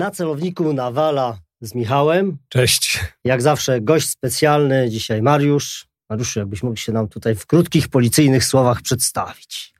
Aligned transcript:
Na 0.00 0.10
celowniku 0.10 0.72
nawala 0.72 1.38
z 1.60 1.74
Michałem. 1.74 2.38
Cześć. 2.48 3.00
Jak 3.24 3.42
zawsze 3.42 3.80
gość 3.80 4.08
specjalny, 4.08 4.90
dzisiaj 4.90 5.22
Mariusz. 5.22 5.86
Mariuszu, 6.10 6.38
jakbyś 6.38 6.62
mógł 6.62 6.76
się 6.76 6.92
nam 6.92 7.08
tutaj 7.08 7.34
w 7.34 7.46
krótkich 7.46 7.88
policyjnych 7.88 8.44
słowach 8.44 8.82
przedstawić. 8.82 9.74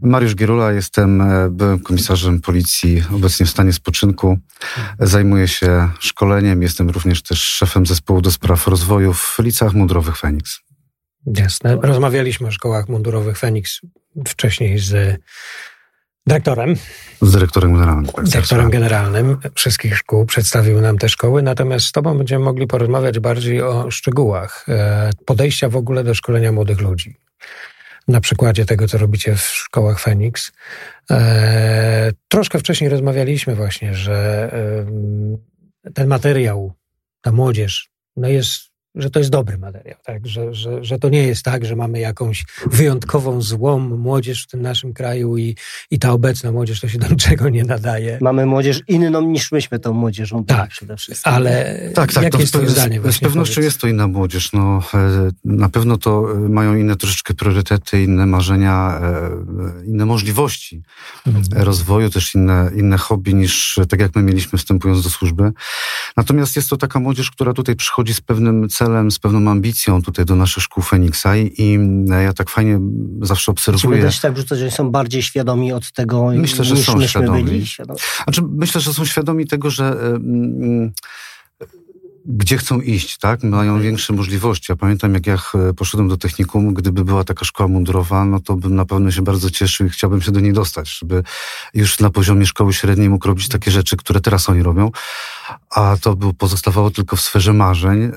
Mariusz 0.00 0.34
Gierula, 0.34 0.72
jestem 0.72 1.20
e, 1.20 1.50
byłym 1.50 1.80
komisarzem 1.80 2.40
policji, 2.40 3.02
obecnie 3.14 3.46
w 3.46 3.50
stanie 3.50 3.72
spoczynku. 3.72 4.38
Zajmuję 5.00 5.48
się 5.48 5.90
szkoleniem, 6.00 6.62
jestem 6.62 6.90
również 6.90 7.22
też 7.22 7.42
szefem 7.42 7.86
zespołu 7.86 8.20
do 8.20 8.30
spraw 8.30 8.66
rozwoju 8.66 9.12
w 9.12 9.36
licach 9.38 9.74
mundurowych 9.74 10.16
Feniks. 10.16 10.60
Jasne. 11.26 11.78
Rozmawialiśmy 11.82 12.48
o 12.48 12.50
szkołach 12.50 12.88
mundurowych 12.88 13.38
Feniks 13.38 13.80
wcześniej 14.28 14.78
z 14.78 15.20
dyrektorem. 16.26 16.74
Z 17.22 17.32
dyrektorem 17.32 17.72
generalnym. 17.72 18.06
Tak, 18.12 18.24
dyrektorem 18.24 18.70
generalnym 18.70 19.36
wszystkich 19.54 19.98
szkół 19.98 20.26
przedstawił 20.26 20.80
nam 20.80 20.98
te 20.98 21.08
szkoły, 21.08 21.42
natomiast 21.42 21.86
z 21.86 21.92
Tobą 21.92 22.18
będziemy 22.18 22.44
mogli 22.44 22.66
porozmawiać 22.66 23.18
bardziej 23.18 23.62
o 23.62 23.90
szczegółach 23.90 24.64
e, 24.68 25.10
podejścia 25.26 25.68
w 25.68 25.76
ogóle 25.76 26.04
do 26.04 26.14
szkolenia 26.14 26.52
młodych 26.52 26.80
ludzi. 26.80 27.16
Na 28.08 28.20
przykładzie 28.20 28.64
tego, 28.64 28.88
co 28.88 28.98
robicie 28.98 29.36
w 29.36 29.40
szkołach 29.40 30.00
Feniks. 30.00 30.52
E, 31.10 32.12
troszkę 32.28 32.58
wcześniej 32.58 32.90
rozmawialiśmy 32.90 33.54
właśnie, 33.54 33.94
że 33.94 34.50
ten 35.94 36.08
materiał, 36.08 36.72
ta 37.20 37.32
młodzież, 37.32 37.90
no 38.16 38.28
jest 38.28 38.75
że 38.96 39.10
to 39.10 39.18
jest 39.18 39.30
dobry 39.30 39.58
materiał, 39.58 39.98
tak? 40.04 40.26
Że, 40.26 40.54
że, 40.54 40.84
że 40.84 40.98
to 40.98 41.08
nie 41.08 41.22
jest 41.22 41.42
tak, 41.42 41.64
że 41.64 41.76
mamy 41.76 42.00
jakąś 42.00 42.44
wyjątkową 42.66 43.42
złą 43.42 43.78
młodzież 43.78 44.44
w 44.44 44.46
tym 44.46 44.62
naszym 44.62 44.92
kraju 44.92 45.36
i, 45.36 45.56
i 45.90 45.98
ta 45.98 46.12
obecna 46.12 46.52
młodzież 46.52 46.80
to 46.80 46.88
się 46.88 46.98
do 46.98 47.08
niczego 47.08 47.48
nie 47.48 47.64
nadaje. 47.64 48.18
Mamy 48.20 48.46
młodzież 48.46 48.80
inną 48.88 49.20
niż 49.22 49.52
myśmy 49.52 49.78
tą 49.78 49.92
młodzieżą 49.92 50.44
tak, 50.44 50.70
przede 50.70 50.96
wszystkim. 50.96 51.32
Ale 51.32 51.80
tak, 51.94 52.12
tak, 52.12 52.24
jakie 52.24 52.46
to 52.46 52.60
jest 52.62 52.72
zdanie? 52.72 53.00
Z, 53.00 53.16
z 53.16 53.18
pewnością 53.18 53.54
powiedz? 53.54 53.64
jest 53.64 53.80
to 53.80 53.86
inna 53.86 54.08
młodzież. 54.08 54.52
No, 54.52 54.82
e, 54.94 55.30
na 55.44 55.68
pewno 55.68 55.96
to 55.96 56.32
e, 56.32 56.48
mają 56.48 56.76
inne 56.76 56.96
troszeczkę 56.96 57.34
priorytety, 57.34 58.02
inne 58.02 58.26
marzenia, 58.26 59.00
e, 59.02 59.86
inne 59.86 60.06
możliwości 60.06 60.82
mhm. 61.26 61.44
rozwoju, 61.64 62.10
też 62.10 62.34
inne, 62.34 62.70
inne 62.76 62.98
hobby 62.98 63.34
niż 63.34 63.80
tak 63.88 64.00
jak 64.00 64.16
my 64.16 64.22
mieliśmy 64.22 64.58
wstępując 64.58 65.02
do 65.02 65.10
służby. 65.10 65.52
Natomiast 66.16 66.56
jest 66.56 66.70
to 66.70 66.76
taka 66.76 67.00
młodzież, 67.00 67.30
która 67.30 67.52
tutaj 67.52 67.76
przychodzi 67.76 68.14
z 68.14 68.20
pewnym 68.20 68.68
celem 68.68 68.85
celem, 68.86 69.10
z 69.10 69.18
pewną 69.18 69.50
ambicją 69.50 70.02
tutaj 70.02 70.24
do 70.24 70.36
naszych 70.36 70.62
szkół 70.62 70.82
Feniksa 70.82 71.36
i 71.36 71.78
ja 72.22 72.32
tak 72.32 72.50
fajnie 72.50 72.80
zawsze 73.20 73.52
obserwuję. 73.52 74.06
Czy 74.06 74.12
się 74.12 74.22
tak 74.22 74.36
rzucać, 74.36 74.58
że 74.58 74.70
są 74.70 74.90
bardziej 74.90 75.22
świadomi 75.22 75.72
od 75.72 75.92
tego, 75.92 76.30
myślę, 76.34 76.64
że 76.64 76.74
niż 76.74 76.86
są 76.86 76.92
myśmy 76.92 77.08
świadomi. 77.08 77.44
byli? 77.44 77.66
Świadomi. 77.66 78.00
Znaczy, 78.24 78.42
myślę, 78.50 78.80
że 78.80 78.94
są 78.94 79.04
świadomi 79.04 79.46
tego, 79.46 79.70
że 79.70 79.96
gdzie 82.28 82.58
chcą 82.58 82.80
iść, 82.80 83.18
tak? 83.18 83.42
Mają 83.42 83.80
większe 83.80 84.12
możliwości. 84.12 84.72
Ja 84.72 84.76
pamiętam, 84.76 85.14
jak 85.14 85.26
ja 85.26 85.38
poszedłem 85.76 86.08
do 86.08 86.16
technikum, 86.16 86.74
gdyby 86.74 87.04
była 87.04 87.24
taka 87.24 87.44
szkoła 87.44 87.68
mundurowa, 87.68 88.24
no 88.24 88.40
to 88.40 88.56
bym 88.56 88.74
na 88.74 88.84
pewno 88.84 89.10
się 89.10 89.22
bardzo 89.22 89.50
cieszył 89.50 89.86
i 89.86 89.90
chciałbym 89.90 90.22
się 90.22 90.32
do 90.32 90.40
niej 90.40 90.52
dostać, 90.52 90.98
żeby 90.98 91.22
już 91.74 92.00
na 92.00 92.10
poziomie 92.10 92.46
szkoły 92.46 92.72
średniej 92.72 93.08
mógł 93.08 93.28
robić 93.28 93.48
takie 93.48 93.70
rzeczy, 93.70 93.96
które 93.96 94.20
teraz 94.20 94.48
oni 94.48 94.62
robią. 94.62 94.90
A 95.70 95.96
to 96.00 96.16
pozostawało 96.38 96.90
tylko 96.90 97.16
w 97.16 97.20
sferze 97.20 97.52
marzeń. 97.52 98.02
E, 98.02 98.12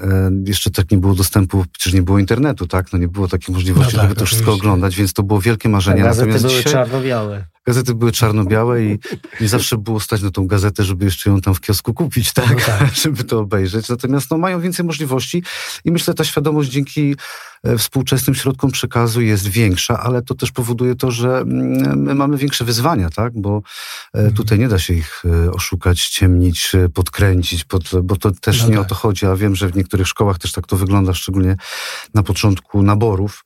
jeszcze 0.45 0.71
tak 0.71 0.91
nie 0.91 0.97
było 0.97 1.15
dostępu, 1.15 1.65
przecież 1.71 1.93
nie 1.93 2.01
było 2.01 2.19
internetu, 2.19 2.67
tak? 2.67 2.93
No 2.93 2.99
nie 2.99 3.07
było 3.07 3.27
takiej 3.27 3.55
możliwości, 3.55 3.93
no 3.95 4.01
tak, 4.01 4.09
żeby 4.09 4.19
to 4.19 4.25
wszystko 4.25 4.53
oglądać, 4.53 4.95
więc 4.95 5.13
to 5.13 5.23
było 5.23 5.41
wielkie 5.41 5.69
marzenie. 5.69 6.03
Gazety 6.03 6.27
Natomiast 6.27 6.45
były 6.45 6.57
dzisiaj... 6.57 6.73
czarno-białe. 6.73 7.45
Gazety 7.67 7.95
były 7.95 8.11
czarno-białe 8.11 8.83
i 8.83 8.99
nie 9.41 9.47
zawsze 9.47 9.77
było 9.77 9.99
stać 9.99 10.21
na 10.21 10.31
tą 10.31 10.47
gazetę, 10.47 10.83
żeby 10.83 11.05
jeszcze 11.05 11.29
ją 11.29 11.41
tam 11.41 11.55
w 11.55 11.61
kiosku 11.61 11.93
kupić, 11.93 12.33
tak? 12.33 12.49
No 12.49 12.65
tak. 12.65 12.93
żeby 13.03 13.23
to 13.23 13.39
obejrzeć. 13.39 13.89
Natomiast 13.89 14.31
no, 14.31 14.37
mają 14.37 14.61
więcej 14.61 14.85
możliwości 14.85 15.43
i 15.85 15.91
myślę, 15.91 16.13
ta 16.13 16.23
świadomość 16.23 16.69
dzięki 16.69 17.15
współczesnym 17.77 18.35
środkom 18.35 18.71
przekazu 18.71 19.21
jest 19.21 19.47
większa, 19.47 19.99
ale 19.99 20.21
to 20.21 20.35
też 20.35 20.51
powoduje 20.51 20.95
to, 20.95 21.11
że 21.11 21.37
mm, 21.37 21.99
my 22.03 22.15
mamy 22.15 22.37
większe 22.37 22.65
wyzwania, 22.65 23.09
tak? 23.09 23.33
Bo 23.35 23.61
e, 24.15 24.17
mhm. 24.17 24.35
tutaj 24.35 24.59
nie 24.59 24.67
da 24.67 24.79
się 24.79 24.93
ich 24.93 25.23
e, 25.45 25.51
oszukać, 25.51 26.07
ciemnić, 26.07 26.71
podkręcić, 26.93 27.63
pod, 27.63 27.83
bo 28.03 28.15
to 28.15 28.31
też 28.31 28.61
no 28.61 28.69
nie 28.69 28.75
tak. 28.75 28.85
o 28.85 28.89
to 28.89 28.95
chodzi, 28.95 29.25
a 29.25 29.35
wiem, 29.35 29.55
że 29.55 29.67
w 29.67 29.75
niektórych 29.75 30.07
szkołach 30.07 30.37
też 30.37 30.51
tak 30.51 30.67
to 30.67 30.77
wygląda, 30.77 31.13
szczególnie 31.13 31.55
na 32.13 32.23
początku 32.23 32.83
naborów, 32.83 33.45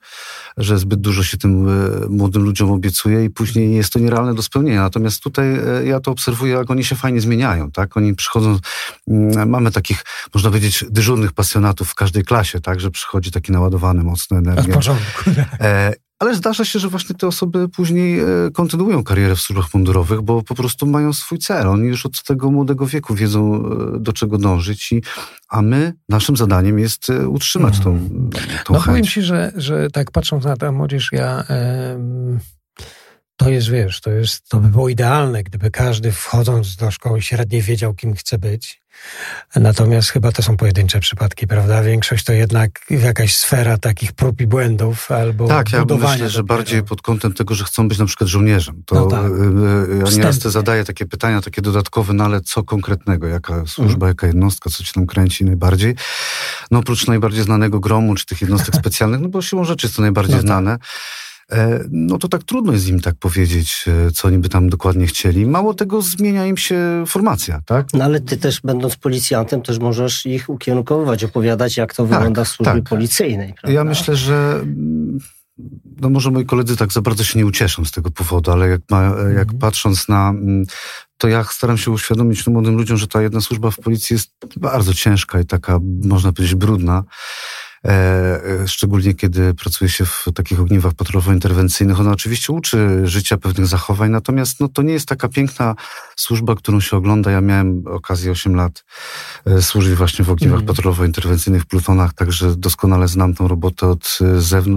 że 0.57 0.77
zbyt 0.77 1.01
dużo 1.01 1.23
się 1.23 1.37
tym 1.37 1.67
młodym 2.09 2.43
ludziom 2.43 2.71
obiecuje 2.71 3.25
i 3.25 3.29
później 3.29 3.75
jest 3.75 3.93
to 3.93 3.99
nierealne 3.99 4.35
do 4.35 4.41
spełnienia. 4.41 4.81
Natomiast 4.81 5.23
tutaj 5.23 5.45
ja 5.85 5.99
to 5.99 6.11
obserwuję, 6.11 6.53
jak 6.53 6.71
oni 6.71 6.83
się 6.83 6.95
fajnie 6.95 7.21
zmieniają, 7.21 7.71
tak? 7.71 7.97
Oni 7.97 8.15
przychodzą, 8.15 8.59
mm, 9.07 9.49
mamy 9.49 9.71
takich, 9.71 10.05
można 10.33 10.49
powiedzieć, 10.49 10.85
dyżurnych 10.89 11.31
pasjonatów 11.31 11.89
w 11.89 11.95
każdej 11.95 12.23
klasie, 12.23 12.59
tak, 12.59 12.79
że 12.79 12.91
przychodzi 12.91 13.31
taki 13.31 13.51
naładowany 13.51 14.02
mocno 14.03 14.37
energią. 14.37 14.71
W 14.71 14.75
porządku. 14.75 15.29
E, 15.59 15.93
ale 16.19 16.35
zdarza 16.35 16.65
się, 16.65 16.79
że 16.79 16.89
właśnie 16.89 17.15
te 17.15 17.27
osoby 17.27 17.69
później 17.69 18.19
e, 18.19 18.25
kontynuują 18.53 19.03
karierę 19.03 19.35
w 19.35 19.41
służbach 19.41 19.73
mundurowych, 19.73 20.21
bo 20.21 20.41
po 20.41 20.55
prostu 20.55 20.85
mają 20.85 21.13
swój 21.13 21.39
cel. 21.39 21.67
Oni 21.67 21.87
już 21.87 22.05
od 22.05 22.23
tego 22.23 22.51
młodego 22.51 22.87
wieku 22.87 23.15
wiedzą, 23.15 23.65
e, 23.95 23.99
do 23.99 24.13
czego 24.13 24.37
dążyć, 24.37 24.91
i, 24.91 25.01
a 25.49 25.61
my, 25.61 25.93
naszym 26.09 26.37
zadaniem 26.37 26.79
jest 26.79 27.07
utrzymać 27.27 27.79
tą, 27.79 28.09
tą 28.65 28.73
no, 28.73 28.79
chęć. 28.79 28.85
Powiem 28.85 29.03
ci, 29.03 29.21
że, 29.21 29.51
że 29.55 29.87
tak 29.89 30.11
patrząc 30.11 30.45
na 30.45 30.57
tę 30.57 30.71
młodzież, 30.71 31.09
ja... 31.11 31.43
To 33.35 33.49
jest, 33.49 33.69
wiesz, 33.69 34.01
to 34.01 34.09
jest, 34.09 34.49
to 34.49 34.59
by 34.59 34.67
było 34.67 34.89
idealne, 34.89 35.43
gdyby 35.43 35.71
każdy 35.71 36.11
wchodząc 36.11 36.75
do 36.75 36.91
szkoły 36.91 37.21
średniej 37.21 37.61
wiedział, 37.61 37.93
kim 37.93 38.13
chce 38.13 38.37
być. 38.37 38.82
Natomiast 39.55 40.09
chyba 40.09 40.31
to 40.31 40.43
są 40.43 40.57
pojedyncze 40.57 40.99
przypadki, 40.99 41.47
prawda? 41.47 41.83
Większość 41.83 42.23
to 42.23 42.33
jednak 42.33 42.85
jakaś 42.89 43.35
sfera 43.35 43.77
takich 43.77 44.11
prób 44.11 44.41
i 44.41 44.47
błędów 44.47 45.11
albo 45.11 45.47
Tak, 45.47 45.71
ja 45.71 45.85
myślę, 45.85 46.29
że 46.29 46.43
bardziej 46.43 46.83
pod 46.83 47.01
kątem 47.01 47.33
tego, 47.33 47.55
że 47.55 47.63
chcą 47.63 47.87
być 47.87 47.97
na 47.97 48.05
przykład 48.05 48.29
żołnierzem. 48.29 48.83
To 48.85 48.95
no 48.95 49.05
tak. 49.07 49.25
Y, 49.25 49.29
y, 49.93 50.03
ja 50.05 50.17
nieraz 50.17 50.39
te 50.39 50.49
zadaję 50.49 50.83
takie 50.83 51.05
pytania, 51.05 51.41
takie 51.41 51.61
dodatkowe, 51.61 52.13
no 52.13 52.23
ale 52.25 52.41
co 52.41 52.63
konkretnego? 52.63 53.27
Jaka 53.27 53.65
służba, 53.65 53.93
mhm. 53.93 54.09
jaka 54.09 54.27
jednostka, 54.27 54.69
co 54.69 54.83
ci 54.83 54.93
tam 54.93 55.05
kręci 55.05 55.45
najbardziej? 55.45 55.95
No 56.71 56.79
oprócz 56.79 57.07
najbardziej 57.07 57.43
znanego 57.43 57.79
gromu, 57.79 58.15
czy 58.15 58.25
tych 58.25 58.41
jednostek 58.41 58.75
specjalnych, 58.81 59.21
no 59.21 59.29
bo 59.29 59.41
siłą 59.41 59.63
rzeczy 59.63 59.87
jest 59.87 59.95
to 59.95 60.01
najbardziej 60.01 60.35
no 60.35 60.41
tak. 60.41 60.47
znane. 60.47 60.77
E, 61.51 61.79
no 61.91 62.17
to 62.17 62.27
tak 62.27 62.43
trudno 62.43 62.73
jest 62.73 62.87
im 62.87 62.99
tak 62.99 63.15
powiedzieć, 63.15 63.85
e, 64.07 64.11
co 64.11 64.27
oni 64.27 64.37
by 64.37 64.49
tam 64.49 64.69
dokładnie 64.69 65.07
chcieli. 65.07 65.45
Mało 65.45 65.73
tego, 65.73 66.01
zmienia 66.01 66.45
im 66.45 66.57
się 66.57 67.03
formacja, 67.07 67.61
tak? 67.65 67.87
No 67.93 68.03
ale 68.03 68.21
ty 68.21 68.37
też, 68.37 68.61
będąc 68.61 68.95
policjantem, 68.95 69.61
też 69.61 69.79
możesz 69.79 70.25
ich 70.25 70.49
ukierunkowywać, 70.49 71.23
opowiadać, 71.23 71.77
jak 71.77 71.93
to 71.93 72.03
tak, 72.03 72.11
wygląda 72.13 72.43
w 72.43 72.47
służbie 72.47 72.73
tak. 72.73 72.83
policyjnej. 72.83 73.53
Prawda? 73.53 73.71
Ja 73.71 73.83
myślę, 73.83 74.15
że 74.15 74.59
mm, 74.61 75.19
no 76.01 76.09
może 76.09 76.31
moi 76.31 76.45
koledzy 76.45 76.77
tak 76.77 76.93
za 76.93 77.01
bardzo 77.01 77.23
się 77.23 77.39
nie 77.39 77.45
ucieszą 77.45 77.85
z 77.85 77.91
tego 77.91 78.11
powodu, 78.11 78.51
ale 78.51 78.69
jak, 78.69 78.81
ma, 78.89 79.03
jak 79.03 79.17
mhm. 79.19 79.59
patrząc 79.59 80.09
na 80.09 80.29
mm, 80.29 80.65
to 81.17 81.27
ja 81.27 81.43
staram 81.43 81.77
się 81.77 81.91
uświadomić 81.91 82.43
tym 82.43 82.53
młodym 82.53 82.75
ludziom, 82.75 82.97
że 82.97 83.07
ta 83.07 83.21
jedna 83.21 83.41
służba 83.41 83.71
w 83.71 83.77
policji 83.77 84.13
jest 84.13 84.31
bardzo 84.57 84.93
ciężka 84.93 85.39
i 85.39 85.45
taka, 85.45 85.79
można 86.03 86.33
powiedzieć, 86.33 86.55
brudna. 86.55 87.03
E, 87.85 87.89
e, 88.63 88.67
szczególnie 88.67 89.13
kiedy 89.13 89.53
pracuje 89.53 89.89
się 89.89 90.05
w 90.05 90.25
takich 90.35 90.59
ogniwach 90.59 90.93
patrolowo-interwencyjnych. 90.93 91.99
Ona 91.99 92.11
oczywiście 92.11 92.53
uczy 92.53 93.01
życia 93.03 93.37
pewnych 93.37 93.67
zachowań, 93.67 94.11
natomiast 94.11 94.59
no, 94.59 94.67
to 94.67 94.81
nie 94.81 94.93
jest 94.93 95.07
taka 95.07 95.29
piękna 95.29 95.75
służba, 96.15 96.55
którą 96.55 96.79
się 96.79 96.97
ogląda. 96.97 97.31
Ja 97.31 97.41
miałem 97.41 97.83
okazję 97.87 98.31
8 98.31 98.55
lat 98.55 98.83
e, 99.45 99.61
służyć 99.61 99.95
właśnie 99.95 100.25
w 100.25 100.29
ogniwach 100.29 100.59
mm. 100.61 100.67
patrolowo-interwencyjnych 100.67 101.61
w 101.61 101.65
Plutonach, 101.65 102.13
także 102.13 102.55
doskonale 102.55 103.07
znam 103.07 103.33
tą 103.33 103.47
robotę 103.47 103.87
od, 103.87 104.19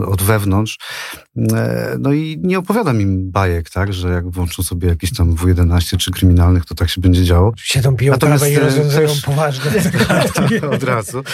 od 0.07 0.23
wewnątrz. 0.23 0.79
No 1.99 2.13
i 2.13 2.39
nie 2.43 2.59
opowiadam 2.59 3.01
im 3.01 3.31
bajek, 3.31 3.71
tak, 3.71 3.93
że 3.93 4.09
jak 4.09 4.31
włączą 4.31 4.63
sobie 4.63 4.89
jakiś 4.89 5.17
tam 5.17 5.35
W11 5.35 5.97
czy 5.97 6.11
kryminalnych, 6.11 6.65
to 6.65 6.75
tak 6.75 6.91
się 6.91 7.01
będzie 7.01 7.25
działo. 7.25 7.53
Siedzą 7.57 7.97
piją 7.97 8.13
Natomiast 8.13 8.49
i 8.49 8.57
rozwiązują 8.57 9.09
poważne 9.25 9.71
od 10.75 10.83
razu. 10.83 11.25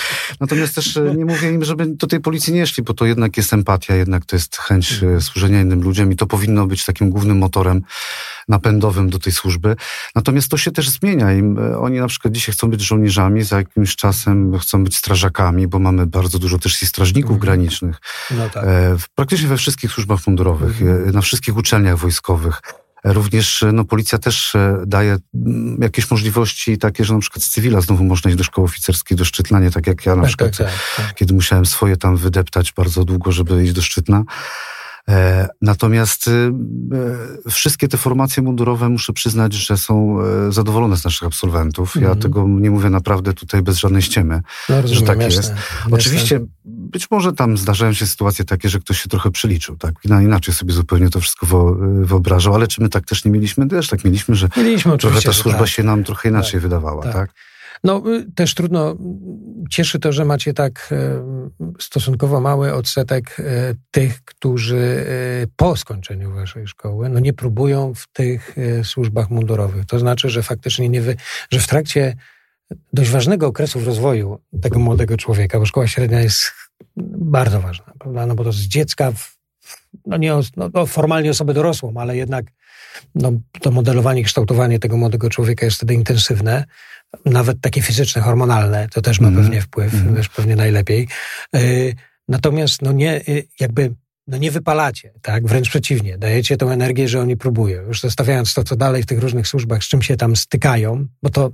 Natomiast 0.40 0.74
też 0.74 0.98
nie 1.16 1.24
mówię 1.24 1.50
im, 1.52 1.61
żeby 1.64 1.86
do 1.86 2.06
tej 2.06 2.20
policji 2.20 2.52
nie 2.52 2.66
szli, 2.66 2.82
bo 2.82 2.94
to 2.94 3.06
jednak 3.06 3.36
jest 3.36 3.52
empatia, 3.52 3.94
jednak 3.94 4.24
to 4.24 4.36
jest 4.36 4.56
chęć 4.56 5.02
e, 5.02 5.20
służenia 5.20 5.60
innym 5.60 5.82
ludziom 5.82 6.12
i 6.12 6.16
to 6.16 6.26
powinno 6.26 6.66
być 6.66 6.84
takim 6.84 7.10
głównym 7.10 7.38
motorem 7.38 7.82
napędowym 8.48 9.10
do 9.10 9.18
tej 9.18 9.32
służby. 9.32 9.76
Natomiast 10.14 10.48
to 10.48 10.56
się 10.56 10.70
też 10.70 10.90
zmienia 10.90 11.32
i 11.32 11.38
e, 11.40 11.78
oni 11.78 11.98
na 11.98 12.06
przykład 12.06 12.34
dzisiaj 12.34 12.52
chcą 12.52 12.70
być 12.70 12.80
żołnierzami, 12.80 13.42
za 13.42 13.56
jakimś 13.56 13.96
czasem 13.96 14.58
chcą 14.58 14.84
być 14.84 14.96
strażakami, 14.96 15.68
bo 15.68 15.78
mamy 15.78 16.06
bardzo 16.06 16.38
dużo 16.38 16.58
też 16.58 16.82
i 16.82 16.86
strażników 16.86 17.36
mhm. 17.36 17.40
granicznych. 17.40 17.96
No 18.30 18.48
tak. 18.48 18.64
E, 18.64 18.96
praktycznie 19.14 19.48
we 19.48 19.56
wszystkich 19.56 19.92
służbach 19.92 20.26
mundurowych, 20.26 20.82
mhm. 20.82 21.10
na 21.10 21.20
wszystkich 21.20 21.56
uczelniach 21.56 21.98
wojskowych. 21.98 22.62
Również 23.04 23.64
no, 23.72 23.84
policja 23.84 24.18
też 24.18 24.54
e, 24.54 24.82
daje 24.86 25.16
mm, 25.34 25.82
jakieś 25.82 26.10
możliwości 26.10 26.78
takie, 26.78 27.04
że 27.04 27.14
na 27.14 27.20
przykład 27.20 27.42
z 27.42 27.48
cywila 27.50 27.80
znowu 27.80 28.04
można 28.04 28.30
iść 28.30 28.38
do 28.38 28.44
szkoły 28.44 28.64
oficerskiej, 28.64 29.16
do 29.16 29.24
Szczytna, 29.24 29.60
nie 29.60 29.70
tak 29.70 29.86
jak 29.86 30.06
ja 30.06 30.16
na 30.16 30.22
tak, 30.22 30.28
przykład, 30.28 30.56
tak, 30.56 30.66
tak, 30.66 31.06
tak. 31.06 31.14
kiedy 31.14 31.34
musiałem 31.34 31.66
swoje 31.66 31.96
tam 31.96 32.16
wydeptać 32.16 32.72
bardzo 32.72 33.04
długo, 33.04 33.32
żeby 33.32 33.64
iść 33.64 33.72
do 33.72 33.82
Szczytna. 33.82 34.24
E, 35.08 35.48
natomiast 35.62 36.28
e, 36.28 37.50
wszystkie 37.50 37.88
te 37.88 37.96
formacje 37.96 38.42
mundurowe 38.42 38.88
muszę 38.88 39.12
przyznać, 39.12 39.54
że 39.54 39.76
są 39.76 40.20
e, 40.20 40.52
zadowolone 40.52 40.96
z 40.96 41.04
naszych 41.04 41.26
absolwentów. 41.26 41.94
Ja 41.96 42.06
mm. 42.06 42.18
tego 42.18 42.48
nie 42.48 42.70
mówię 42.70 42.90
naprawdę 42.90 43.32
tutaj 43.32 43.62
bez 43.62 43.78
żadnej 43.78 44.02
ściemy, 44.02 44.40
no, 44.68 44.82
rozumiem, 44.82 45.00
że 45.00 45.06
tak 45.06 45.22
jest. 45.22 45.52
Oczywiście 45.90 46.40
być 46.64 47.10
może 47.10 47.32
tam 47.32 47.56
zdarzają 47.56 47.92
się 47.92 48.06
sytuacje 48.06 48.44
takie, 48.44 48.68
że 48.68 48.80
ktoś 48.80 49.02
się 49.02 49.08
trochę 49.08 49.30
przeliczył, 49.30 49.76
tak? 49.76 49.94
Inaczej 50.04 50.54
sobie 50.54 50.72
zupełnie 50.72 51.10
to 51.10 51.20
wszystko 51.20 51.76
wyobrażał, 51.82 52.54
ale 52.54 52.68
czy 52.68 52.82
my 52.82 52.88
tak 52.88 53.06
też 53.06 53.24
nie 53.24 53.30
mieliśmy? 53.30 53.68
Też 53.68 53.88
tak 53.88 54.04
mieliśmy, 54.04 54.34
że 54.34 54.48
mieliśmy, 54.56 54.98
trochę 54.98 55.22
ta 55.22 55.32
służba 55.32 55.58
tak. 55.58 55.68
się 55.68 55.82
nam 55.82 56.04
trochę 56.04 56.28
inaczej 56.28 56.52
tak, 56.52 56.62
wydawała, 56.62 57.02
tak? 57.02 57.12
tak? 57.12 57.30
No 57.84 58.02
y, 58.10 58.32
też 58.34 58.54
trudno, 58.54 58.96
cieszy 59.70 59.98
to, 59.98 60.12
że 60.12 60.24
macie 60.24 60.54
tak 60.54 60.88
e, 60.92 61.22
stosunkowo 61.78 62.40
mały 62.40 62.74
odsetek 62.74 63.36
e, 63.38 63.74
tych, 63.90 64.24
którzy 64.24 65.06
e, 65.42 65.46
po 65.56 65.76
skończeniu 65.76 66.34
waszej 66.34 66.66
szkoły 66.66 67.08
no 67.08 67.20
nie 67.20 67.32
próbują 67.32 67.94
w 67.94 68.06
tych 68.12 68.56
służbach 68.84 69.30
mundurowych. 69.30 69.86
To 69.86 69.98
znaczy, 69.98 70.30
że 70.30 70.42
faktycznie 70.42 70.88
nie 70.88 71.00
wy, 71.00 71.16
że 71.50 71.60
w 71.60 71.66
trakcie 71.66 72.16
dość 72.92 73.10
ważnego 73.10 73.46
okresu 73.46 73.80
w 73.80 73.86
rozwoju 73.86 74.38
tego 74.62 74.78
młodego 74.78 75.16
człowieka, 75.16 75.58
bo 75.58 75.66
szkoła 75.66 75.86
średnia 75.86 76.20
jest 76.20 76.52
bardzo 77.18 77.60
ważna, 77.60 77.92
prawda? 77.98 78.26
No 78.26 78.34
bo 78.34 78.44
to 78.44 78.52
z 78.52 78.60
dziecka, 78.60 79.12
no 80.06 80.16
nie 80.16 80.32
no, 80.56 80.86
formalnie 80.86 81.30
osobę 81.30 81.54
dorosłą, 81.54 81.92
ale 81.96 82.16
jednak 82.16 82.44
no, 83.14 83.32
to 83.60 83.70
modelowanie, 83.70 84.24
kształtowanie 84.24 84.78
tego 84.78 84.96
młodego 84.96 85.30
człowieka 85.30 85.64
jest 85.66 85.76
wtedy 85.76 85.94
intensywne, 85.94 86.64
nawet 87.24 87.60
takie 87.60 87.82
fizyczne, 87.82 88.22
hormonalne, 88.22 88.88
to 88.88 89.02
też 89.02 89.20
ma 89.20 89.28
mm. 89.28 89.42
pewnie 89.42 89.60
wpływ, 89.60 89.94
mm. 89.94 90.14
też 90.14 90.28
pewnie 90.28 90.56
najlepiej. 90.56 91.08
Yy, 91.52 91.94
natomiast 92.28 92.82
no 92.82 92.92
nie, 92.92 93.20
yy, 93.28 93.44
jakby 93.60 93.94
no 94.26 94.38
nie 94.38 94.50
wypalacie, 94.50 95.12
tak? 95.22 95.46
Wręcz 95.46 95.68
przeciwnie, 95.68 96.18
dajecie 96.18 96.56
tą 96.56 96.70
energię, 96.70 97.08
że 97.08 97.20
oni 97.20 97.36
próbują. 97.36 97.82
Już 97.82 98.00
zostawiając 98.00 98.54
to, 98.54 98.64
co 98.64 98.76
dalej 98.76 99.02
w 99.02 99.06
tych 99.06 99.18
różnych 99.18 99.48
służbach, 99.48 99.84
z 99.84 99.88
czym 99.88 100.02
się 100.02 100.16
tam 100.16 100.36
stykają, 100.36 101.06
bo 101.22 101.30
to, 101.30 101.50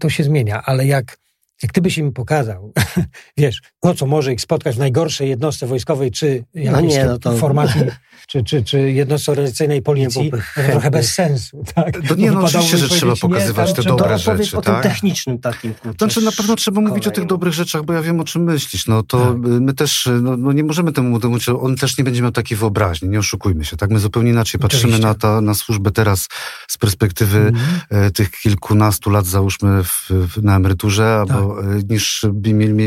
to 0.00 0.10
się 0.10 0.24
zmienia, 0.24 0.62
ale 0.62 0.86
jak 0.86 1.16
jak 1.64 1.72
ty 1.72 1.80
byś 1.80 1.98
im 1.98 2.12
pokazał, 2.12 2.72
wiesz, 3.36 3.62
to, 3.80 3.94
co 3.94 4.06
może 4.06 4.32
ich 4.32 4.40
spotkać 4.40 4.76
w 4.76 4.78
najgorszej 4.78 5.28
jednostce 5.28 5.66
wojskowej, 5.66 6.10
czy 6.10 6.44
no 6.54 6.60
jakiejś 6.62 6.94
no 6.94 7.00
nie, 7.00 7.04
no 7.04 7.18
to... 7.18 7.36
formacji, 7.36 7.80
czy, 8.28 8.44
czy, 8.44 8.64
czy 8.64 8.92
jednostce 8.92 9.32
organizacyjnej 9.32 9.82
policji, 9.82 10.30
to 10.30 10.62
trochę 10.70 10.90
bez 10.90 11.14
sensu. 11.14 11.64
Tak? 11.74 12.08
To 12.08 12.14
nie, 12.14 12.30
no 12.30 12.40
oczywiście, 12.40 12.78
że 12.78 12.88
trzeba 12.88 13.16
pokazywać 13.16 13.68
nie, 13.68 13.74
te 13.74 13.82
dobre 13.82 14.18
rzeczy. 14.18 14.56
o 14.56 14.62
tak? 14.62 14.82
tym 14.82 14.92
technicznym 14.92 15.38
takim. 15.38 15.74
Znaczy 15.98 16.20
na 16.20 16.32
pewno 16.32 16.56
trzeba 16.56 16.80
mówić 16.80 17.06
o 17.06 17.10
tych 17.10 17.26
dobrych 17.26 17.54
rzeczach, 17.54 17.84
bo 17.84 17.92
ja 17.92 18.02
wiem, 18.02 18.20
o 18.20 18.24
czym 18.24 18.44
myślisz. 18.44 18.86
No 18.86 19.02
to 19.02 19.18
tak. 19.18 19.36
my 19.38 19.74
też, 19.74 20.08
no, 20.22 20.36
no, 20.36 20.52
nie 20.52 20.64
możemy 20.64 20.92
temu 20.92 21.08
mówić, 21.08 21.48
on 21.48 21.76
też 21.76 21.98
nie 21.98 22.04
będzie 22.04 22.22
miał 22.22 22.32
takiej 22.32 22.58
wyobraźni, 22.58 23.08
nie 23.08 23.18
oszukujmy 23.18 23.64
się. 23.64 23.76
Tak, 23.76 23.90
my 23.90 23.98
zupełnie 23.98 24.30
inaczej 24.30 24.60
patrzymy 24.60 24.98
na, 24.98 25.14
ta, 25.14 25.40
na 25.40 25.54
służbę 25.54 25.90
teraz 25.90 26.28
z 26.68 26.78
perspektywy 26.78 27.38
mm. 27.38 28.12
tych 28.12 28.30
kilkunastu 28.30 29.10
lat, 29.10 29.26
załóżmy, 29.26 29.84
w, 29.84 30.10
w, 30.10 30.42
na 30.42 30.56
emeryturze, 30.56 31.14
albo 31.14 31.53
tak. 31.53 31.53
Niż 31.88 32.26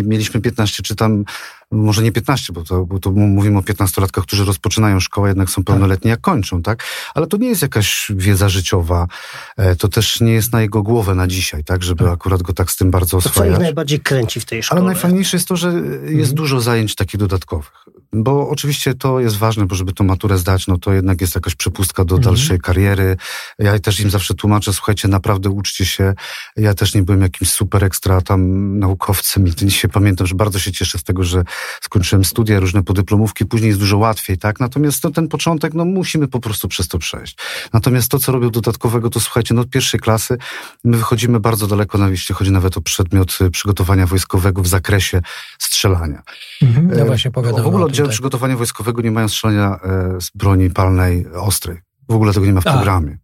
mieliśmy 0.03 0.41
15 0.41 0.83
czy 0.83 0.95
tam 0.95 1.23
może 1.71 2.03
nie 2.03 2.11
15, 2.11 2.53
bo 2.53 2.63
to, 2.63 2.85
bo 2.85 2.99
to 2.99 3.11
mówimy 3.11 3.57
o 3.57 3.61
15-latkach, 3.61 4.21
którzy 4.21 4.45
rozpoczynają 4.45 4.99
szkołę, 4.99 5.29
jednak 5.29 5.49
są 5.49 5.63
pełnoletni, 5.63 6.09
jak 6.09 6.21
kończą, 6.21 6.61
tak? 6.61 6.83
Ale 7.13 7.27
to 7.27 7.37
nie 7.37 7.47
jest 7.47 7.61
jakaś 7.61 8.11
wiedza 8.15 8.49
życiowa, 8.49 9.07
e, 9.57 9.75
to 9.75 9.87
też 9.87 10.21
nie 10.21 10.31
jest 10.31 10.53
na 10.53 10.61
jego 10.61 10.83
głowę 10.83 11.15
na 11.15 11.27
dzisiaj, 11.27 11.63
tak? 11.63 11.83
Żeby 11.83 12.03
tak. 12.03 12.13
akurat 12.13 12.43
go 12.43 12.53
tak 12.53 12.71
z 12.71 12.77
tym 12.77 12.91
bardzo 12.91 13.17
oswajać. 13.17 13.35
To 13.35 13.55
co 13.55 13.61
ich 13.61 13.65
najbardziej 13.65 13.99
kręci 13.99 14.39
w 14.39 14.45
tej 14.45 14.63
szkole? 14.63 14.81
Ale 14.81 14.91
najfajniejsze 14.91 15.37
jest 15.37 15.47
to, 15.47 15.55
że 15.55 15.67
jest 15.67 16.31
mhm. 16.31 16.35
dużo 16.35 16.61
zajęć 16.61 16.95
takich 16.95 17.19
dodatkowych. 17.19 17.85
Bo 18.13 18.49
oczywiście 18.49 18.93
to 18.93 19.19
jest 19.19 19.37
ważne, 19.37 19.65
bo 19.65 19.75
żeby 19.75 19.93
tą 19.93 20.03
maturę 20.03 20.37
zdać, 20.37 20.67
no 20.67 20.77
to 20.77 20.93
jednak 20.93 21.21
jest 21.21 21.35
jakaś 21.35 21.55
przepustka 21.55 22.05
do 22.05 22.15
mhm. 22.15 22.35
dalszej 22.35 22.59
kariery. 22.59 23.17
Ja 23.59 23.79
też 23.79 23.99
im 23.99 24.09
zawsze 24.09 24.33
tłumaczę, 24.33 24.73
słuchajcie, 24.73 25.07
naprawdę 25.07 25.49
uczcie 25.49 25.85
się. 25.85 26.13
Ja 26.55 26.73
też 26.73 26.95
nie 26.95 27.03
byłem 27.03 27.21
jakimś 27.21 27.49
super 27.49 27.83
ekstra 27.83 28.21
tam 28.21 28.79
naukowcem 28.79 29.47
i 29.47 29.51
dzisiaj 29.55 29.91
pamiętam, 29.91 30.27
że 30.27 30.35
bardzo 30.35 30.59
się 30.59 30.71
cieszę 30.71 30.97
z 30.97 31.03
tego, 31.03 31.23
że 31.23 31.43
skończyłem 31.81 32.25
studia, 32.25 32.59
różne 32.59 32.83
podyplomówki, 32.83 33.45
później 33.45 33.67
jest 33.67 33.79
dużo 33.79 33.97
łatwiej, 33.97 34.37
tak? 34.37 34.59
Natomiast 34.59 35.03
no, 35.03 35.11
ten 35.11 35.27
początek, 35.27 35.73
no 35.73 35.85
musimy 35.85 36.27
po 36.27 36.39
prostu 36.39 36.67
przez 36.67 36.87
to 36.87 36.97
przejść. 36.97 37.37
Natomiast 37.73 38.11
to, 38.11 38.19
co 38.19 38.31
robią 38.31 38.49
dodatkowego, 38.49 39.09
to 39.09 39.19
słuchajcie, 39.19 39.53
no 39.53 39.61
od 39.61 39.69
pierwszej 39.69 39.99
klasy 39.99 40.37
my 40.83 40.97
wychodzimy 40.97 41.39
bardzo 41.39 41.67
daleko, 41.67 41.97
na 41.97 42.09
jeśli 42.09 42.35
chodzi 42.35 42.51
nawet 42.51 42.77
o 42.77 42.81
przedmiot 42.81 43.37
y, 43.41 43.51
przygotowania 43.51 44.07
wojskowego 44.07 44.61
w 44.61 44.67
zakresie 44.67 45.21
strzelania. 45.59 46.21
Mhm, 46.61 46.97
no 46.97 47.05
właśnie 47.05 47.31
pogadamy 47.31 47.63
W 47.63 47.67
ogóle 47.67 47.85
tak. 48.05 48.11
przygotowania 48.11 48.57
wojskowego 48.57 49.01
nie 49.01 49.11
mają 49.11 49.29
strzelania 49.29 49.79
e, 49.83 50.21
z 50.21 50.29
broni 50.35 50.69
palnej 50.69 51.27
ostrej. 51.33 51.77
W 52.09 52.13
ogóle 52.13 52.33
tego 52.33 52.45
nie 52.45 52.53
ma 52.53 52.61
w 52.61 52.63
programie. 52.63 53.17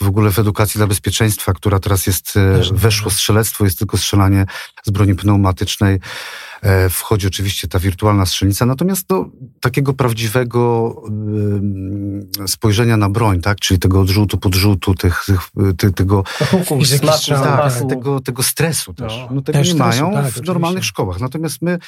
W 0.00 0.06
ogóle 0.06 0.30
w 0.30 0.38
edukacji 0.38 0.78
dla 0.78 0.86
bezpieczeństwa, 0.86 1.52
która 1.52 1.78
teraz 1.78 2.06
jest, 2.06 2.36
e, 2.36 2.60
weszło 2.72 3.10
strzelectwo, 3.10 3.64
jest 3.64 3.78
tylko 3.78 3.96
strzelanie 3.96 4.46
z 4.84 4.90
broni 4.90 5.14
pneumatycznej. 5.14 6.00
E, 6.62 6.88
wchodzi 6.88 7.26
oczywiście 7.26 7.68
ta 7.68 7.78
wirtualna 7.78 8.26
strzelnica, 8.26 8.66
natomiast 8.66 9.06
do 9.06 9.26
takiego 9.60 9.92
prawdziwego 9.92 10.94
spojrzenia 12.46 12.96
na 12.96 13.08
broń, 13.08 13.40
tak? 13.40 13.60
czyli 13.60 13.80
tego 13.80 14.00
odrzutu, 14.00 14.38
podrzutu, 14.38 14.94
tych, 14.94 15.24
tych, 15.78 15.92
tego, 15.94 16.24
tak, 17.42 17.88
tego, 17.88 18.20
tego 18.20 18.42
stresu 18.42 18.94
też. 18.94 19.12
No, 19.12 19.28
no 19.30 19.42
tego 19.42 19.58
też 19.58 19.68
nie 19.68 19.74
stresu, 19.74 20.00
mają 20.00 20.12
tak, 20.12 20.24
w 20.24 20.26
oczywiście. 20.26 20.52
normalnych 20.52 20.84
szkołach. 20.84 21.20
Natomiast 21.20 21.62
my 21.62 21.78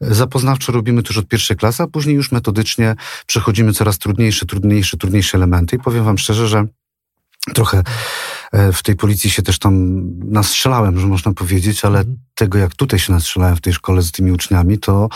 zapoznawczo 0.00 0.72
robimy 0.72 1.02
to 1.02 1.08
już 1.08 1.18
od 1.18 1.28
pierwszej 1.28 1.56
klasy, 1.56 1.82
a 1.82 1.86
później 1.86 2.16
już 2.16 2.32
metodycznie 2.32 2.94
przechodzimy 3.26 3.72
coraz 3.72 3.98
trudniejsze, 3.98 4.46
trudniejsze, 4.46 4.96
trudniejsze 4.96 5.38
elementy 5.38 5.76
i 5.76 5.78
powiem 5.78 6.04
wam 6.04 6.18
szczerze, 6.18 6.48
że 6.48 6.66
trochę 7.54 7.78
e, 7.78 7.82
w 8.52 8.82
tej 8.82 8.96
policji 8.96 9.30
się 9.30 9.42
też 9.42 9.58
tam 9.58 10.02
nastrzelałem, 10.30 10.98
że 11.00 11.06
można 11.06 11.32
powiedzieć, 11.32 11.84
ale 11.84 12.00
mm. 12.00 12.16
tego 12.34 12.58
jak 12.58 12.74
tutaj 12.74 12.98
się 12.98 13.12
nastrzelałem 13.12 13.56
w 13.56 13.60
tej 13.60 13.72
szkole 13.72 14.02
z 14.02 14.12
tymi 14.12 14.32
uczniami, 14.32 14.78
to 14.78 15.08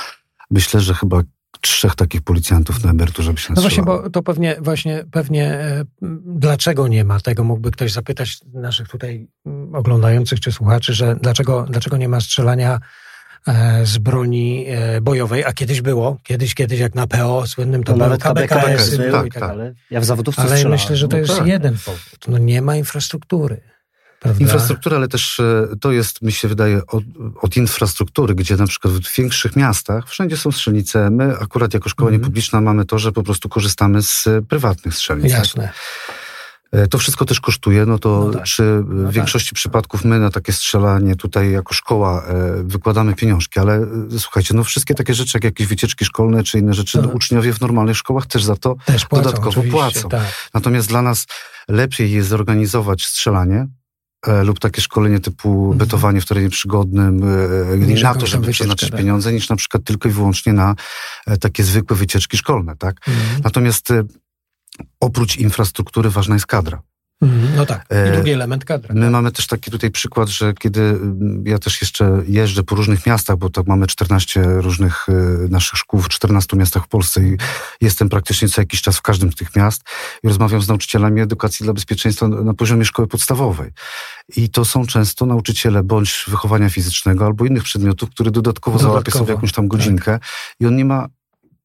myślę, 0.51 0.81
że 0.81 0.95
chyba 0.95 1.23
trzech 1.61 1.95
takich 1.95 2.23
policjantów 2.23 2.85
na 2.85 2.91
emeryturze 2.91 3.33
by 3.33 3.41
się 3.41 3.53
No 3.57 3.63
właśnie, 3.63 3.83
bo 3.83 4.11
to 4.11 4.23
pewnie, 4.23 4.57
właśnie, 4.61 5.05
pewnie 5.11 5.47
e, 5.55 5.85
dlaczego 6.25 6.89
nie 6.89 7.05
ma 7.05 7.21
tego, 7.21 7.45
mógłby 7.45 7.71
ktoś 7.71 7.93
zapytać 7.93 8.41
naszych 8.55 8.89
tutaj 8.89 9.29
oglądających 9.73 10.41
czy 10.41 10.53
słuchaczy, 10.53 10.95
że 10.95 11.17
dlaczego, 11.23 11.67
dlaczego 11.71 11.97
nie 11.97 12.09
ma 12.09 12.21
strzelania 12.21 12.75
E, 12.75 12.81
z 13.85 13.99
broni 13.99 14.67
e, 14.69 15.01
bojowej, 15.01 15.45
a 15.45 15.53
kiedyś 15.53 15.81
było, 15.81 16.19
kiedyś, 16.23 16.55
kiedyś 16.55 16.81
jak 16.81 16.95
na 16.95 17.07
PO 17.07 17.47
słynnym 17.47 17.85
to 17.85 17.93
no, 17.93 17.99
nawet 17.99 18.23
KBKS, 18.23 18.97
był 18.97 19.13
tak, 19.13 19.27
i 19.27 19.31
tak, 19.31 19.41
tak. 19.41 19.51
Ale 19.51 19.75
ja 19.91 20.01
w 20.01 20.05
zawodówce 20.05 20.43
Ale 20.43 20.69
myślę, 20.69 20.97
że 20.97 21.09
to 21.09 21.17
no 21.17 21.21
jest 21.21 21.39
tak. 21.39 21.47
jeden 21.47 21.77
powód. 21.85 22.19
No 22.29 22.39
nie 22.39 22.63
ma 22.63 22.77
infrastruktury. 22.77 23.61
Prawda? 24.21 24.41
Infrastruktura, 24.41 24.97
ale 24.97 25.09
też 25.09 25.41
e, 25.41 25.69
to 25.81 25.93
jest, 25.93 26.23
mi 26.23 26.33
się 26.33 26.49
wydaje, 26.49 26.81
od, 26.87 27.05
od, 27.41 27.57
infrastruktury, 27.57 28.35
gdzie 28.35 28.57
na 28.57 28.67
przykład 28.67 28.95
w 28.95 29.17
większych 29.17 29.57
miastach 29.57 30.09
wszędzie 30.09 30.37
są 30.37 30.53
strzelnice. 30.53 31.11
My 31.11 31.39
akurat 31.39 31.75
jako 31.75 31.89
szkoła 31.89 32.11
mm 32.11 32.21
niepubliczna 32.21 32.61
mamy 32.61 32.85
to, 32.85 32.99
że 32.99 33.13
po 33.13 33.23
prostu 33.23 33.49
korzystamy 33.49 34.03
z 34.03 34.29
prywatnych 34.49 34.95
strzelnic. 34.95 35.33
Jasne. 35.33 35.63
Tak? 35.63 35.75
E, 36.73 36.87
to 36.87 36.99
wszystko 36.99 37.25
też 37.25 37.41
kosztuje, 37.41 37.87
no 37.87 37.99
to 37.99 38.25
no 38.25 38.33
tak. 38.33 38.43
czy 38.43 38.63
no 38.63 39.03
w 39.03 39.05
tak. 39.05 39.15
większości 39.15 39.51
tak. 39.51 39.55
przypadków 39.55 40.05
my 40.05 40.19
na 40.19 40.31
takie 40.31 40.53
strzelanie 40.53 41.17
tutaj 41.17 41.53
jako 41.53 41.75
szkoła 41.75 42.25
e, 42.25 42.63
wykładamy 42.63 43.15
pieniążki, 43.15 43.61
ale 43.61 43.77
e, 43.77 44.19
słuchajcie, 44.19 44.55
no 44.55 44.65
wszystkie 44.65 44.95
takie 44.95 45.15
rzeczy, 45.15 45.31
jak 45.35 45.45
jakieś 45.45 45.67
wycieczki 45.67 46.05
szkolne 46.05 46.43
czy 46.43 46.59
inne 46.59 46.75
rzeczy, 46.75 47.03
no. 47.03 47.09
uczniowie 47.09 47.53
w 47.53 47.61
normalnych 47.61 47.97
szkołach 47.97 48.27
też 48.27 48.45
za 48.45 48.57
to 48.57 48.77
też 48.87 49.07
płacą, 49.07 49.25
dodatkowo 49.25 49.63
płacą. 49.63 50.09
Tak. 50.09 50.51
Natomiast 50.55 50.89
dla 50.89 51.03
nas 51.03 51.27
lepiej 51.69 52.13
jest 52.13 52.29
zorganizować 52.29 53.07
strzelanie, 53.07 53.67
lub 54.45 54.59
takie 54.59 54.81
szkolenie 54.81 55.21
typu 55.21 55.59
mhm. 55.59 55.79
betowanie 55.79 56.21
w 56.21 56.27
terenie 56.27 56.49
przygodnym, 56.49 57.21
nie 57.79 58.03
na 58.03 58.15
to, 58.15 58.27
żeby 58.27 58.53
przeznaczyć 58.53 58.91
tak. 58.91 59.01
pieniądze, 59.01 59.33
niż 59.33 59.49
na 59.49 59.57
przykład 59.57 59.85
tylko 59.85 60.09
i 60.09 60.13
wyłącznie 60.13 60.53
na 60.53 60.75
takie 61.41 61.65
zwykłe 61.65 61.97
wycieczki 61.97 62.37
szkolne, 62.37 62.77
tak? 62.77 62.97
Mhm. 63.09 63.41
Natomiast 63.45 63.93
oprócz 65.01 65.37
infrastruktury 65.37 66.11
ważna 66.11 66.35
jest 66.35 66.47
kadra. 66.47 66.83
Mhm, 67.23 67.57
no 67.57 67.67
tak. 67.67 67.87
I 67.91 67.95
e, 67.95 68.13
drugi 68.13 68.31
element 68.31 68.65
kadra. 68.65 68.95
My 68.95 69.01
tak. 69.01 69.11
mamy 69.11 69.33
też 69.33 69.47
taki 69.47 69.71
tutaj 69.71 69.91
przykład, 69.91 70.29
że 70.29 70.55
kiedy 70.55 70.81
mm, 70.81 71.45
ja 71.47 71.59
też 71.59 71.81
jeszcze 71.81 72.23
jeżdżę 72.27 72.63
po 72.63 72.77
różnych 72.77 73.07
miastach, 73.07 73.37
bo 73.37 73.51
tak 73.51 73.67
mamy 73.67 73.87
14 73.87 74.43
różnych 74.45 75.07
e, 75.09 75.13
naszych 75.49 75.79
szkół 75.79 76.01
w 76.01 76.09
14 76.09 76.57
miastach 76.57 76.85
w 76.85 76.89
Polsce 76.89 77.23
i 77.23 77.37
jestem 77.81 78.09
praktycznie 78.09 78.49
co 78.49 78.61
jakiś 78.61 78.83
czas 78.83 78.97
w 78.97 79.03
każdym 79.03 79.33
z 79.33 79.35
tych 79.35 79.57
miast 79.57 79.83
i 80.23 80.29
rozmawiam 80.29 80.63
z 80.63 80.69
nauczycielami 80.69 81.21
edukacji 81.21 81.65
dla 81.65 81.73
bezpieczeństwa 81.73 82.29
na 82.29 82.55
poziomie 82.55 82.85
szkoły 82.85 83.09
podstawowej. 83.09 83.71
I 84.37 84.51
to 84.51 84.65
są 84.65 84.87
często 84.87 85.27
nauczyciele 85.27 85.83
bądź 85.83 86.25
wychowania 86.29 86.69
fizycznego 86.69 87.27
albo 87.27 87.45
innych 87.45 87.63
przedmiotów, 87.63 88.11
które 88.11 88.31
dodatkowo, 88.31 88.79
dodatkowo. 88.79 88.93
załapie 88.93 89.13
sobie 89.13 89.33
jakąś 89.33 89.53
tam 89.53 89.69
godzinkę 89.69 90.13
tak. 90.13 90.23
i 90.61 90.67
on 90.67 90.77
nie 90.77 90.85
ma 90.85 91.09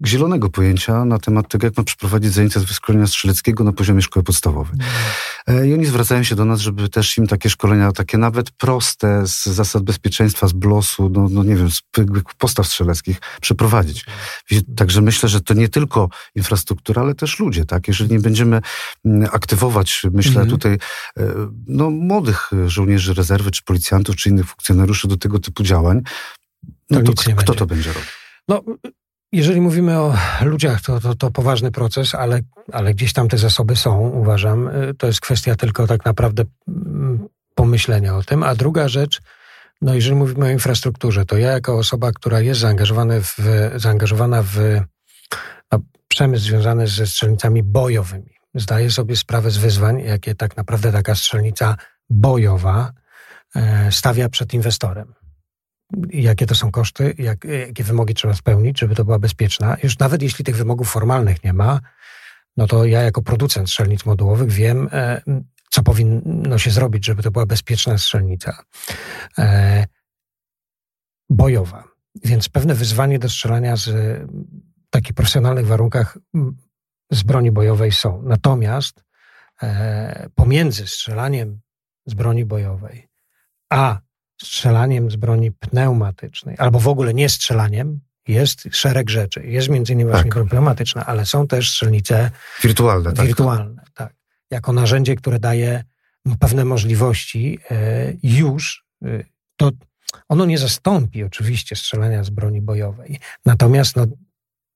zielonego 0.06 0.50
pojęcia 0.50 1.06
na 1.06 1.20
temat 1.20 1.50
tego, 1.50 1.68
jak 1.68 1.78
ma 1.78 1.84
przeprowadzić 1.84 2.34
zajęcia 2.34 2.60
z 2.60 2.64
wyszkolenia 2.64 3.08
strzeleckiego 3.08 3.64
na 3.64 3.74
poziomie 3.74 4.02
szkoły 4.02 4.24
podstawowej. 4.24 4.80
Mm. 5.48 5.70
I 5.70 5.74
oni 5.74 5.86
zwracają 5.86 6.24
się 6.24 6.36
do 6.36 6.46
nas, 6.46 6.60
żeby 6.60 6.90
też 6.90 7.18
im 7.18 7.28
takie 7.28 7.50
szkolenia, 7.50 7.92
takie 7.92 8.18
nawet 8.18 8.52
proste, 8.52 9.28
z 9.28 9.46
zasad 9.46 9.84
bezpieczeństwa, 9.84 10.48
z 10.48 10.54
blosu, 10.54 11.10
no, 11.10 11.28
no 11.30 11.44
nie 11.44 11.56
wiem, 11.56 11.72
z 11.72 11.82
postaw 12.38 12.68
strzeleckich 12.68 13.18
przeprowadzić. 13.42 14.06
Także 14.76 15.02
myślę, 15.02 15.30
że 15.30 15.42
to 15.42 15.54
nie 15.54 15.70
tylko 15.70 16.10
infrastruktura, 16.36 17.02
ale 17.02 17.16
też 17.16 17.40
ludzie, 17.40 17.66
tak? 17.66 17.88
Jeżeli 17.88 18.12
nie 18.12 18.20
będziemy 18.20 18.62
mm, 19.06 19.30
aktywować, 19.32 20.02
myślę 20.12 20.42
mm. 20.42 20.50
tutaj, 20.50 20.74
e, 20.74 20.80
no, 21.68 21.90
młodych 21.90 22.52
żołnierzy 22.68 23.14
rezerwy, 23.14 23.52
czy 23.52 23.64
policjantów, 23.64 24.16
czy 24.16 24.30
innych 24.30 24.46
funkcjonariuszy 24.46 25.08
do 25.08 25.18
tego 25.18 25.40
typu 25.40 25.64
działań, 25.64 26.02
no 26.90 27.02
to, 27.02 27.14
to 27.14 27.22
kto 27.22 27.36
będzie. 27.36 27.54
to 27.54 27.66
będzie 27.66 27.94
robił? 27.94 28.10
No, 28.48 28.64
jeżeli 29.32 29.62
mówimy 29.62 30.00
o 30.00 30.14
ludziach, 30.42 30.82
to, 30.82 31.00
to, 31.00 31.16
to, 31.16 31.32
poważny 31.32 31.72
proces, 31.72 32.16
ale, 32.16 32.40
ale 32.72 32.94
gdzieś 32.94 33.14
tam 33.14 33.28
te 33.28 33.38
zasoby 33.38 33.76
są, 33.76 34.00
uważam. 34.00 34.70
To 34.98 35.08
jest 35.08 35.22
kwestia 35.22 35.56
tylko 35.56 35.88
tak 35.88 36.06
naprawdę 36.06 36.44
mm, 36.68 37.28
pomyślenia 37.56 38.16
o 38.16 38.24
tym. 38.24 38.44
A 38.44 38.56
druga 38.56 38.88
rzecz, 38.88 39.22
no 39.82 39.94
jeżeli 39.94 40.16
mówimy 40.16 40.46
o 40.46 40.50
infrastrukturze, 40.50 41.26
to 41.26 41.38
ja 41.38 41.52
jako 41.52 41.78
osoba, 41.78 42.12
która 42.12 42.42
jest 42.42 42.60
zaangażowana 42.60 43.14
w, 43.20 43.38
zaangażowana 43.76 44.44
w 44.44 44.58
no, 45.72 45.80
przemysł 46.08 46.46
związany 46.46 46.88
ze 46.88 47.08
strzelnicami 47.08 47.64
bojowymi, 47.64 48.32
zdaję 48.56 48.92
sobie 48.92 49.16
sprawę 49.16 49.52
z 49.52 49.58
wyzwań, 49.58 50.00
jakie 50.00 50.36
tak 50.36 50.58
naprawdę 50.58 50.92
taka 50.92 51.16
strzelnica 51.16 51.76
bojowa 52.10 52.92
e, 53.56 53.92
stawia 53.92 54.30
przed 54.30 54.54
inwestorem 54.54 55.14
jakie 56.10 56.46
to 56.46 56.56
są 56.56 56.72
koszty, 56.72 57.16
jak, 57.18 57.46
jakie 57.68 57.84
wymogi 57.84 58.14
trzeba 58.14 58.34
spełnić, 58.34 58.80
żeby 58.80 58.96
to 58.96 59.06
była 59.06 59.20
bezpieczna. 59.20 59.78
Już 59.84 60.00
nawet 60.00 60.22
jeśli 60.22 60.46
tych 60.46 60.56
wymogów 60.56 60.90
formalnych 60.90 61.44
nie 61.44 61.54
ma, 61.54 61.80
no 62.58 62.68
to 62.68 62.86
ja 62.86 63.02
jako 63.02 63.22
producent 63.22 63.70
strzelnic 63.70 64.06
modułowych 64.06 64.52
wiem, 64.52 64.90
e, 64.92 65.22
co 65.70 65.84
powinno 65.84 66.58
się 66.58 66.72
zrobić, 66.72 67.06
żeby 67.06 67.24
to 67.24 67.32
była 67.32 67.46
bezpieczna 67.46 67.98
strzelnica 67.98 68.64
e, 69.38 69.86
bojowa. 71.30 71.84
Więc 72.26 72.50
pewne 72.50 72.76
wyzwanie 72.76 73.20
do 73.20 73.30
strzelania 73.30 73.76
z 73.76 73.90
takich 74.90 75.14
profesjonalnych 75.14 75.68
warunkach 75.68 76.18
z 77.12 77.24
broni 77.24 77.52
bojowej 77.52 77.92
są. 77.92 78.22
Natomiast 78.22 79.04
e, 79.64 80.30
pomiędzy 80.36 80.88
strzelaniem 80.88 81.60
z 82.06 82.14
broni 82.14 82.46
bojowej 82.46 83.08
a 83.70 84.00
strzelaniem 84.42 85.12
z 85.12 85.16
broni 85.16 85.52
pneumatycznej, 85.52 86.56
albo 86.60 86.80
w 86.80 86.88
ogóle 86.88 87.14
nie 87.14 87.30
strzelaniem, 87.30 88.00
jest 88.28 88.68
szereg 88.72 89.10
rzeczy. 89.10 89.44
Jest 89.46 89.70
między 89.70 89.94
innymi 89.94 90.12
właśnie 90.12 90.32
tak. 90.32 90.50
pneumatyczna, 90.50 91.06
ale 91.06 91.26
są 91.26 91.48
też 91.48 91.70
strzelnice 91.70 92.32
wirtualne. 92.64 93.14
Tak. 93.14 93.26
Wirtualne, 93.26 93.82
tak. 93.82 93.92
tak. 93.94 94.14
Jako 94.52 94.74
narzędzie, 94.74 95.16
które 95.16 95.40
daje 95.40 95.84
pewne 96.40 96.66
możliwości 96.66 97.60
e, 97.72 98.14
już, 98.24 98.86
e, 99.06 99.24
to 99.56 99.72
ono 100.30 100.46
nie 100.46 100.58
zastąpi 100.58 101.24
oczywiście 101.24 101.76
strzelania 101.76 102.24
z 102.24 102.30
broni 102.30 102.62
bojowej. 102.62 103.20
Natomiast 103.46 103.96
no, 103.96 104.06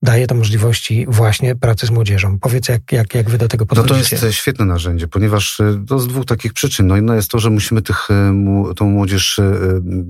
daje 0.02 0.26
to 0.26 0.34
możliwości 0.34 1.06
właśnie 1.08 1.54
pracy 1.54 1.86
z 1.86 1.90
młodzieżą. 1.90 2.38
Powiedz, 2.38 2.68
jak, 2.68 2.92
jak, 2.92 3.14
jak 3.14 3.30
wy 3.30 3.38
do 3.38 3.48
tego 3.48 3.66
podchodzicie? 3.66 4.16
No 4.16 4.20
to 4.20 4.26
jest 4.26 4.38
świetne 4.38 4.64
narzędzie, 4.64 5.08
ponieważ 5.08 5.60
to 5.88 5.98
z 5.98 6.08
dwóch 6.08 6.24
takich 6.24 6.52
przyczyn. 6.52 6.86
No 6.86 6.96
jedna 6.96 7.16
jest 7.16 7.30
to, 7.30 7.38
że 7.38 7.50
musimy 7.50 7.82
tych, 7.82 8.10
e, 8.10 8.74
tą 8.76 8.86
młodzież 8.86 9.38
e, 9.38 9.52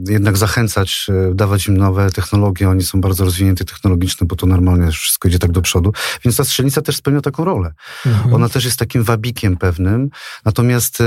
jednak 0.09 0.37
zachęcać, 0.37 1.07
dawać 1.35 1.67
im 1.67 1.77
nowe 1.77 2.11
technologie. 2.11 2.69
Oni 2.69 2.83
są 2.83 3.01
bardzo 3.01 3.25
rozwinięte 3.25 3.65
technologicznie, 3.65 4.27
bo 4.27 4.37
to 4.37 4.47
normalnie 4.47 4.93
wszystko 4.93 5.29
idzie 5.29 5.39
tak 5.39 5.53
do 5.53 5.63
przodu. 5.63 5.93
Więc 6.25 6.37
ta 6.37 6.45
strzelnica 6.45 6.83
też 6.83 6.97
spełnia 6.97 7.21
taką 7.21 7.45
rolę. 7.45 7.73
Mhm. 8.07 8.35
Ona 8.35 8.49
też 8.49 8.65
jest 8.65 8.79
takim 8.79 9.03
wabikiem 9.03 9.57
pewnym. 9.57 10.11
Natomiast 10.45 10.99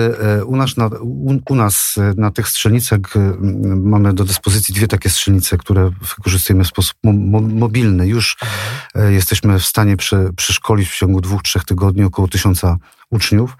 u 0.46 0.56
nas, 0.56 0.78
na, 0.78 0.88
u, 0.88 1.40
u 1.50 1.56
nas 1.56 1.96
na 2.18 2.32
tych 2.32 2.48
strzelnicach 2.48 3.00
mamy 3.76 4.14
do 4.14 4.24
dyspozycji 4.24 4.74
dwie 4.74 4.88
takie 4.88 5.10
strzelnice, 5.10 5.58
które 5.58 5.92
wykorzystujemy 6.18 6.64
w 6.64 6.68
sposób 6.68 6.96
mo 7.04 7.42
mobilny. 7.42 8.08
Już 8.08 8.38
mhm 8.42 8.75
jesteśmy 9.10 9.60
w 9.60 9.66
stanie 9.66 9.98
przy, 9.98 10.30
przeszkolić 10.36 10.90
w 10.90 10.98
ciągu 10.98 11.22
dwóch, 11.22 11.44
trzech 11.44 11.64
tygodni 11.64 12.04
około 12.04 12.28
tysiąca 12.28 12.78
uczniów. 13.10 13.58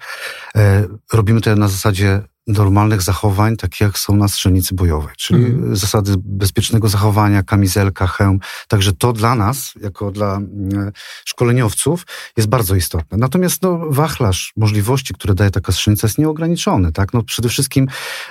E, 0.56 0.86
robimy 1.12 1.40
to 1.40 1.56
na 1.56 1.68
zasadzie 1.68 2.22
normalnych 2.46 3.02
zachowań, 3.02 3.56
takie 3.56 3.84
jak 3.84 3.98
są 3.98 4.16
na 4.16 4.28
strzelnicy 4.28 4.74
bojowej, 4.74 5.14
czyli 5.16 5.44
mm. 5.44 5.76
zasady 5.76 6.14
bezpiecznego 6.18 6.88
zachowania, 6.88 7.42
kamizelka, 7.42 8.06
hełm. 8.06 8.40
Także 8.68 8.92
to 8.92 9.12
dla 9.12 9.34
nas, 9.34 9.74
jako 9.80 10.10
dla 10.10 10.36
mm, 10.36 10.92
szkoleniowców, 11.24 12.06
jest 12.36 12.48
bardzo 12.48 12.74
istotne. 12.74 13.18
Natomiast 13.18 13.62
no, 13.62 13.80
wachlarz 13.90 14.52
możliwości, 14.56 15.14
które 15.14 15.34
daje 15.34 15.50
taka 15.50 15.72
strzelnica, 15.72 16.06
jest 16.06 16.18
nieograniczony. 16.18 16.92
Tak? 16.92 17.12
No, 17.12 17.22
przede 17.22 17.48
wszystkim 17.48 17.86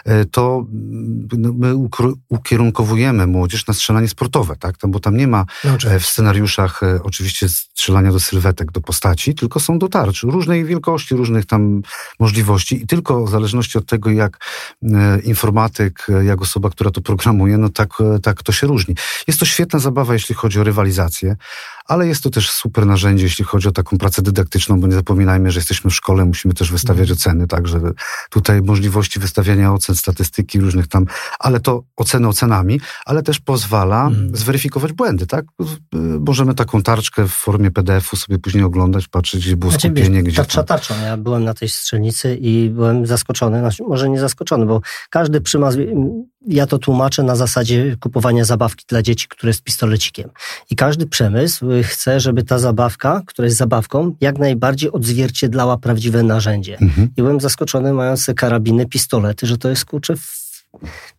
e, 0.06 0.26
to 0.26 0.66
mm, 0.72 1.28
no, 1.38 1.54
my 1.54 1.76
ukierunkowujemy 2.30 3.28
młodzież 3.28 3.68
na 3.68 3.74
strzelanie 3.74 4.08
sportowe, 4.08 4.56
tak? 4.56 4.76
bo 4.88 5.00
tam 5.00 5.18
nie 5.18 5.28
ma 5.28 5.46
no, 5.64 5.78
e, 5.90 6.00
w 6.00 6.06
scenariuszach 6.06 6.84
e, 6.84 7.00
oczywiście 7.04 7.50
strzelania 7.50 8.12
do 8.12 8.20
sylwetek, 8.20 8.72
do 8.72 8.82
postaci, 8.82 9.36
tylko 9.36 9.60
są 9.60 9.80
do 9.80 9.88
tarczy 9.88 10.28
różnej 10.28 10.66
wielkości, 10.66 11.16
różnych 11.16 11.46
tam 11.46 11.82
możliwości 12.20 12.84
i 12.84 12.88
tylko 12.88 13.26
w 13.26 13.30
zależności 13.30 13.78
od 13.78 13.86
tego, 13.86 14.05
tego, 14.06 14.18
jak 14.18 14.38
e, 14.84 15.20
informatyk, 15.20 16.08
e, 16.10 16.26
jak 16.26 16.42
osoba, 16.42 16.70
która 16.70 16.92
to 16.92 17.02
programuje, 17.02 17.58
no 17.58 17.70
tak, 17.70 17.90
e, 18.02 18.20
tak 18.20 18.44
to 18.44 18.52
się 18.52 18.68
różni. 18.68 18.96
Jest 19.28 19.40
to 19.40 19.46
świetna 19.46 19.80
zabawa, 19.80 20.14
jeśli 20.14 20.36
chodzi 20.36 20.60
o 20.60 20.64
rywalizację, 20.64 21.36
ale 21.86 22.08
jest 22.08 22.24
to 22.24 22.30
też 22.30 22.52
super 22.52 22.86
narzędzie, 22.86 23.24
jeśli 23.24 23.46
chodzi 23.46 23.68
o 23.68 23.72
taką 23.72 23.98
pracę 23.98 24.22
dydaktyczną, 24.22 24.80
bo 24.80 24.88
nie 24.88 24.94
zapominajmy, 24.94 25.52
że 25.52 25.60
jesteśmy 25.60 25.92
w 25.92 25.96
szkole, 25.96 26.26
musimy 26.26 26.54
też 26.54 26.72
wystawiać 26.72 27.10
mhm. 27.10 27.18
oceny, 27.18 27.48
także 27.48 27.80
tutaj 28.30 28.62
możliwości 28.62 29.20
wystawiania 29.20 29.74
ocen, 29.74 29.96
statystyki 29.96 30.60
różnych 30.60 30.88
tam, 30.88 31.06
ale 31.40 31.60
to 31.60 31.84
oceny 31.96 32.28
ocenami, 32.28 32.82
ale 33.06 33.24
też 33.24 33.40
pozwala 33.40 34.08
mm. 34.08 34.36
zweryfikować 34.36 34.94
błędy, 34.94 35.28
tak? 35.28 35.46
Możemy 36.20 36.56
taką 36.56 36.82
tarczkę 36.82 37.28
w 37.28 37.32
formie 37.32 37.72
PDF-u 37.72 38.16
sobie 38.16 38.40
później 38.40 38.64
oglądać, 38.64 39.08
patrzeć, 39.08 39.46
gdzie 39.46 39.58
było 39.58 39.72
znaczy, 39.72 39.88
skupienie, 39.88 40.24
gdzie 40.24 40.38
Tarcza 40.38 40.64
tarczą. 40.64 40.94
Ja 41.06 41.18
byłem 41.18 41.44
na 41.44 41.54
tej 41.54 41.70
strzelnicy 41.70 42.36
i 42.42 42.70
byłem 42.70 43.06
zaskoczony, 43.06 43.60
znaczy, 43.60 43.84
może 43.96 44.10
nie 44.10 44.20
zaskoczony, 44.20 44.66
bo 44.66 44.82
każdy 45.10 45.42
przymas, 45.42 45.76
ja 46.48 46.68
to 46.68 46.78
tłumaczę 46.78 47.24
na 47.24 47.36
zasadzie 47.36 47.96
kupowania 48.00 48.46
zabawki 48.46 48.86
dla 48.88 49.02
dzieci, 49.02 49.28
które 49.30 49.50
jest 49.50 49.64
pistolecikiem. 49.64 50.30
I 50.70 50.76
każdy 50.76 51.08
przemysł 51.08 51.66
chce, 51.84 52.20
żeby 52.20 52.44
ta 52.44 52.60
zabawka, 52.60 53.22
która 53.26 53.46
jest 53.46 53.58
zabawką, 53.58 54.16
jak 54.22 54.38
najbardziej 54.40 54.92
odzwierciedlała 54.92 55.78
prawdziwe 55.78 56.24
narzędzie. 56.24 56.78
Mhm. 56.82 57.10
I 57.18 57.22
byłem 57.22 57.40
zaskoczony, 57.40 57.94
mając 57.94 58.28
karabiny, 58.36 58.86
pistolety, 58.86 59.48
że 59.48 59.58
to 59.58 59.70
jest 59.70 59.86
kurczę 59.86 60.14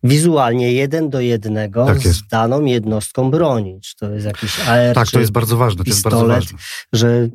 wizualnie 0.03 0.73
jeden 0.73 1.09
do 1.09 1.19
jednego 1.19 1.85
tak 1.85 1.99
z 1.99 2.27
daną 2.27 2.65
jednostką 2.65 3.31
broni. 3.31 3.79
Czy 3.81 3.95
to 3.95 4.11
jest 4.11 4.25
jakiś 4.25 4.59
AR, 4.67 4.95
Tak, 4.95 5.07
to 5.11 5.19
jest 5.19 5.31
bardzo 5.31 5.57
ważne. 5.57 5.83
Pistolet, 5.83 6.19
to 6.19 6.27
jest 6.27 6.27
bardzo 6.27 6.53
ważne. 6.53 6.57
Że 6.93 7.29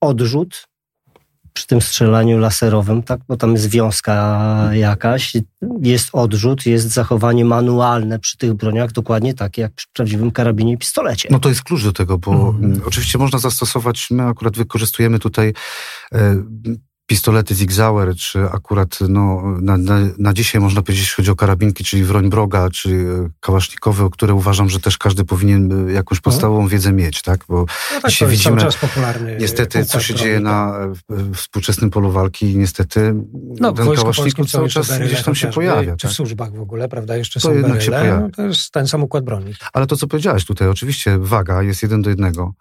odrzut 0.00 0.71
przy 1.52 1.66
tym 1.66 1.80
strzelaniu 1.80 2.38
laserowym, 2.38 3.02
tak, 3.02 3.20
bo 3.28 3.36
tam 3.36 3.52
jest 3.52 3.70
wiązka 3.70 4.40
jakaś, 4.72 5.32
jest 5.80 6.08
odrzut, 6.12 6.66
jest 6.66 6.88
zachowanie 6.88 7.44
manualne 7.44 8.18
przy 8.18 8.36
tych 8.36 8.54
broniach, 8.54 8.92
dokładnie 8.92 9.34
takie 9.34 9.62
jak 9.62 9.72
przy 9.72 9.86
prawdziwym 9.92 10.30
karabinie 10.30 10.72
i 10.72 10.78
pistolecie. 10.78 11.28
No 11.32 11.38
to 11.38 11.48
jest 11.48 11.62
klucz 11.62 11.84
do 11.84 11.92
tego, 11.92 12.18
bo 12.18 12.54
mm. 12.58 12.80
oczywiście 12.86 13.18
można 13.18 13.38
zastosować, 13.38 14.08
my 14.10 14.22
akurat 14.22 14.56
wykorzystujemy 14.56 15.18
tutaj 15.18 15.52
e, 16.12 16.42
pistolety 17.12 17.54
Zig 17.54 17.72
Zauer, 17.72 18.16
czy 18.16 18.44
akurat 18.44 18.98
no, 19.08 19.42
na, 19.60 19.76
na, 19.76 19.98
na, 20.18 20.32
dzisiaj 20.32 20.60
można 20.60 20.82
powiedzieć, 20.82 21.02
jeśli 21.02 21.16
chodzi 21.16 21.30
o 21.30 21.36
karabinki, 21.36 21.84
czyli 21.84 22.04
wroń 22.04 22.30
broga, 22.30 22.70
czy 22.70 22.90
e, 22.90 23.28
kałasznikowe, 23.40 24.04
o 24.04 24.10
które 24.10 24.34
uważam, 24.34 24.68
że 24.68 24.80
też 24.80 24.98
każdy 24.98 25.24
powinien 25.24 25.88
e, 25.88 25.92
jakąś 25.92 26.20
podstawową 26.20 26.68
wiedzę 26.68 26.92
mieć, 26.92 27.22
tak? 27.22 27.40
Bo 27.48 27.54
no 27.94 28.00
tak, 28.02 28.10
dzisiaj 28.10 28.28
widzimy 28.28 28.62
niestety, 29.40 29.84
co 29.84 30.00
się 30.00 30.14
dzieje 30.14 30.40
na 30.40 30.74
tak. 31.08 31.18
współczesnym 31.34 31.90
polu 31.90 32.10
walki 32.10 32.46
i 32.50 32.56
niestety 32.56 33.14
no, 33.60 33.72
ten 33.72 33.94
kałasznik 33.94 34.50
cały 34.50 34.68
czas 34.68 34.98
gdzieś 34.98 35.22
tam 35.22 35.34
się 35.34 35.46
pojawia. 35.46 35.96
Czy 35.96 36.06
tak? 36.06 36.10
w 36.10 36.14
służbach 36.14 36.52
w 36.52 36.60
ogóle, 36.60 36.88
prawda, 36.88 37.16
jeszcze 37.16 37.40
to 37.40 37.48
są 37.48 37.54
jednak 37.54 37.82
się 37.82 37.90
pojawia. 37.90 38.20
No, 38.20 38.30
to 38.36 38.42
jest 38.42 38.70
ten 38.70 38.88
sam 38.88 39.02
układ 39.02 39.24
broni. 39.24 39.54
Ale 39.72 39.86
to, 39.86 39.96
co 39.96 40.06
powiedziałeś 40.06 40.44
tutaj, 40.44 40.68
oczywiście 40.68 41.18
waga 41.18 41.62
jest 41.62 41.82
jeden 41.82 42.02
do 42.02 42.10
jednego 42.10 42.54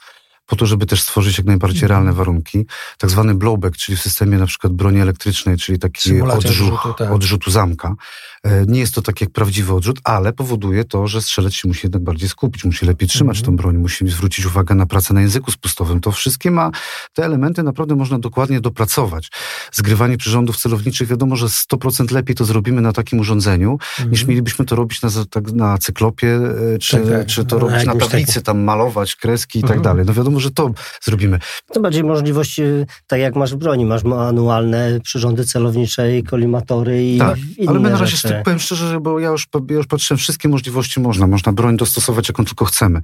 po 0.51 0.55
to, 0.55 0.65
żeby 0.65 0.86
też 0.86 1.01
stworzyć 1.01 1.38
jak 1.38 1.48
najbardziej 1.48 1.88
realne 1.88 2.10
mhm. 2.10 2.17
warunki. 2.17 2.65
Tak 2.98 3.10
zwany 3.10 3.36
blowback, 3.36 3.77
czyli 3.77 3.98
w 3.98 4.01
systemie 4.01 4.38
na 4.38 4.46
przykład 4.46 4.74
broni 4.74 5.00
elektrycznej, 5.00 5.58
czyli 5.58 5.79
taki 5.79 6.22
odrzut, 6.22 6.46
odrzutu, 6.46 6.93
tak. 6.93 7.12
odrzutu 7.12 7.51
zamka. 7.51 7.96
E, 8.43 8.65
nie 8.65 8.79
jest 8.79 8.96
to 8.96 9.01
tak 9.01 9.22
jak 9.22 9.29
prawdziwy 9.29 9.74
odrzut, 9.74 10.00
ale 10.03 10.34
powoduje 10.34 10.84
to, 10.84 11.08
że 11.08 11.22
strzelec 11.22 11.53
się 11.53 11.67
musi 11.67 11.79
jednak 11.84 12.03
bardziej 12.03 12.29
skupić, 12.29 12.65
musi 12.65 12.86
lepiej 12.86 13.08
trzymać 13.10 13.38
mhm. 13.38 13.46
tą 13.46 13.63
broń, 13.63 13.77
musi 13.77 14.10
zwrócić 14.10 14.46
uwagę 14.46 14.75
na 14.75 14.86
pracę 14.86 15.13
na 15.13 15.22
języku 15.22 15.51
spustowym. 15.51 16.00
To 16.00 16.12
wszystkie 16.12 16.51
ma, 16.51 16.72
te 17.13 17.25
elementy 17.25 17.63
naprawdę 17.63 17.96
można 17.96 18.20
dokładnie 18.20 18.62
dopracować. 18.62 19.31
Zgrywanie 19.72 20.17
przyrządów 20.17 20.58
celowniczych, 20.58 21.08
wiadomo, 21.08 21.36
że 21.36 21.48
100% 21.48 22.12
lepiej 22.12 22.36
to 22.36 22.46
zrobimy 22.46 22.81
na 22.81 22.93
takim 22.93 23.20
urządzeniu, 23.20 23.72
mhm. 23.72 24.12
niż 24.12 24.25
mielibyśmy 24.25 24.65
to 24.65 24.75
robić 24.75 25.01
na, 25.01 25.10
tak, 25.29 25.51
na 25.51 25.77
cyklopie, 25.77 26.39
e, 26.75 26.77
czy, 26.77 26.98
tak, 26.98 27.10
tak. 27.10 27.27
czy 27.27 27.46
to 27.46 27.60
robić 27.60 27.86
na 27.86 27.96
tablicy, 27.96 28.41
tam 28.41 28.60
malować 28.63 29.15
kreski 29.15 29.60
i 29.60 29.62
tak 29.62 29.77
mhm. 29.77 29.84
dalej. 29.84 30.05
No 30.05 30.13
wiadomo, 30.13 30.40
może 30.41 30.51
to 30.51 30.71
zrobimy. 31.01 31.39
To 31.74 31.81
bardziej 31.81 32.03
możliwości, 32.03 32.62
tak 33.07 33.19
jak 33.19 33.36
masz 33.36 33.53
w 33.53 33.57
broni, 33.57 33.86
masz 33.86 34.03
manualne 34.03 35.00
przyrządy 35.03 35.45
celownicze 35.45 36.17
i 36.17 36.24
kolimatory 36.24 37.05
i 37.05 37.17
tak, 37.17 37.38
inne 37.57 37.69
ale 37.69 37.79
my 37.79 37.89
na 37.89 37.98
razie, 37.98 38.17
rzeczy. 38.17 38.41
powiem 38.45 38.60
szczerze, 38.60 39.00
bo 39.00 39.19
ja 39.19 39.29
już, 39.29 39.48
ja 39.69 39.75
już 39.75 39.88
patrzyłem, 39.88 40.17
wszystkie 40.17 40.50
możliwości 40.50 41.00
można. 41.00 41.27
Można 41.27 41.51
broń 41.51 41.77
dostosować, 41.77 42.27
jaką 42.27 42.45
tylko 42.45 42.65
chcemy. 42.65 43.01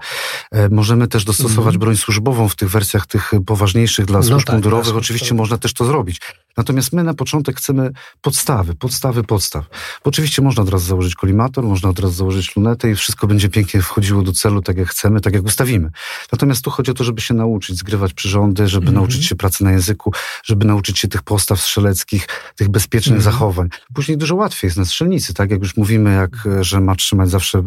E, 0.51 0.69
możemy 0.69 1.07
też 1.07 1.25
dostosować 1.25 1.75
mm. 1.75 1.79
broń 1.79 1.97
służbową 1.97 2.49
w 2.49 2.55
tych 2.55 2.69
wersjach 2.69 3.05
tych 3.05 3.31
poważniejszych 3.45 4.05
dla 4.05 4.19
no 4.19 4.23
służb 4.23 4.45
tak, 4.45 4.53
mundurowych. 4.53 4.95
Oczywiście 4.95 5.35
można 5.35 5.57
też 5.57 5.73
to 5.73 5.85
zrobić. 5.85 6.19
Natomiast 6.57 6.93
my 6.93 7.03
na 7.03 7.13
początek 7.13 7.57
chcemy 7.57 7.91
podstawy, 8.21 8.75
podstawy, 8.75 9.23
podstaw. 9.23 9.65
Bo 10.03 10.09
oczywiście 10.09 10.41
można 10.41 10.63
od 10.63 10.69
razu 10.69 10.85
założyć 10.85 11.15
kolimator, 11.15 11.63
można 11.63 11.89
od 11.89 11.99
razu 11.99 12.13
założyć 12.13 12.55
lunetę 12.55 12.91
i 12.91 12.95
wszystko 12.95 13.27
będzie 13.27 13.49
pięknie 13.49 13.81
wchodziło 13.81 14.21
do 14.21 14.31
celu, 14.31 14.61
tak 14.61 14.77
jak 14.77 14.87
chcemy, 14.87 15.21
tak 15.21 15.33
jak 15.33 15.43
ustawimy. 15.43 15.89
Natomiast 16.31 16.63
tu 16.63 16.69
chodzi 16.71 16.91
o 16.91 16.93
to, 16.93 17.03
żeby 17.03 17.21
się 17.21 17.33
nauczyć 17.33 17.77
zgrywać 17.77 18.13
przyrządy, 18.13 18.67
żeby 18.67 18.83
mm 18.83 18.93
-hmm. 18.93 18.97
nauczyć 18.97 19.25
się 19.25 19.35
pracy 19.35 19.63
na 19.63 19.71
języku, 19.71 20.11
żeby 20.43 20.65
nauczyć 20.65 20.99
się 20.99 21.07
tych 21.07 21.23
postaw 21.23 21.61
strzeleckich, 21.61 22.27
tych 22.55 22.69
bezpiecznych 22.69 23.19
mm 23.19 23.21
-hmm. 23.21 23.31
zachowań. 23.31 23.69
Później 23.93 24.17
dużo 24.17 24.35
łatwiej 24.35 24.67
jest 24.67 24.77
na 24.77 24.85
strzelnicy, 24.85 25.33
tak 25.33 25.51
jak 25.51 25.59
już 25.59 25.77
mówimy, 25.77 26.13
jak, 26.13 26.47
że 26.61 26.81
ma 26.81 26.95
trzymać 26.95 27.29
zawsze 27.29 27.59
e, 27.59 27.63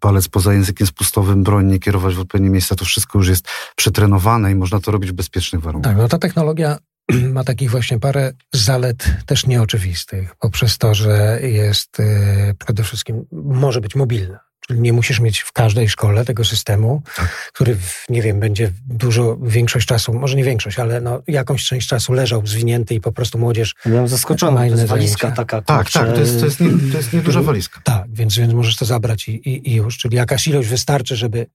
palec 0.00 0.28
poza 0.28 0.52
językiem 0.52 0.86
spustowym, 0.86 1.42
broń 1.42 1.66
nie 1.66 1.78
kierować 1.78 2.14
w 2.14 2.20
odpowiednie 2.20 2.50
miejsca, 2.50 2.74
to 2.74 2.84
wszystko 2.84 3.18
już 3.18 3.28
jest 3.28 3.48
przetrenowane 3.76 4.52
i 4.52 4.54
można 4.54 4.80
to 4.80 4.90
robić 4.90 5.10
w 5.10 5.14
bezpiecznych 5.14 5.62
warunkach. 5.62 5.92
Tak, 5.92 6.02
no 6.02 6.08
ta 6.08 6.18
technologia 6.18 6.78
ma 7.36 7.44
takich 7.44 7.70
właśnie 7.70 7.98
parę 7.98 8.32
zalet 8.52 9.10
też 9.26 9.46
nieoczywistych, 9.46 10.34
poprzez 10.38 10.78
to, 10.78 10.94
że 10.94 11.38
jest 11.42 12.00
y, 12.00 12.54
przede 12.58 12.82
wszystkim, 12.82 13.26
może 13.32 13.80
być 13.80 13.94
mobilna. 13.94 14.48
Czyli 14.68 14.80
nie 14.80 14.92
musisz 14.92 15.20
mieć 15.20 15.40
w 15.40 15.52
każdej 15.52 15.88
szkole 15.88 16.24
tego 16.24 16.44
systemu, 16.44 17.02
tak. 17.16 17.50
który, 17.52 17.76
nie 18.08 18.22
wiem, 18.22 18.40
będzie 18.40 18.72
dużo, 18.86 19.38
większość 19.42 19.86
czasu, 19.86 20.14
może 20.14 20.36
nie 20.36 20.44
większość, 20.44 20.78
ale 20.78 21.00
no, 21.00 21.22
jakąś 21.28 21.64
część 21.64 21.88
czasu 21.88 22.12
leżał 22.12 22.46
zwinięty 22.46 22.94
i 22.94 23.00
po 23.00 23.12
prostu 23.12 23.38
młodzież. 23.38 23.74
Byłem 23.86 24.08
zaskoczony, 24.08 24.70
to 24.70 24.76
jest 24.76 24.84
walizka 24.84 25.30
taka. 25.30 25.62
Tak, 25.62 25.90
tak, 25.90 26.14
to 26.14 26.20
jest, 26.20 26.38
to 26.38 26.44
jest, 26.44 26.60
nie, 26.60 26.92
to 26.92 26.96
jest 26.96 27.12
nieduża 27.12 27.42
walizka. 27.42 27.80
Tak, 27.84 28.04
więc, 28.12 28.36
więc 28.36 28.52
możesz 28.52 28.76
to 28.76 28.84
zabrać 28.84 29.28
i, 29.28 29.48
i, 29.48 29.70
i 29.70 29.74
już. 29.74 29.98
Czyli 29.98 30.16
jakaś 30.16 30.46
ilość 30.46 30.68
wystarczy, 30.68 31.16
żeby 31.16 31.46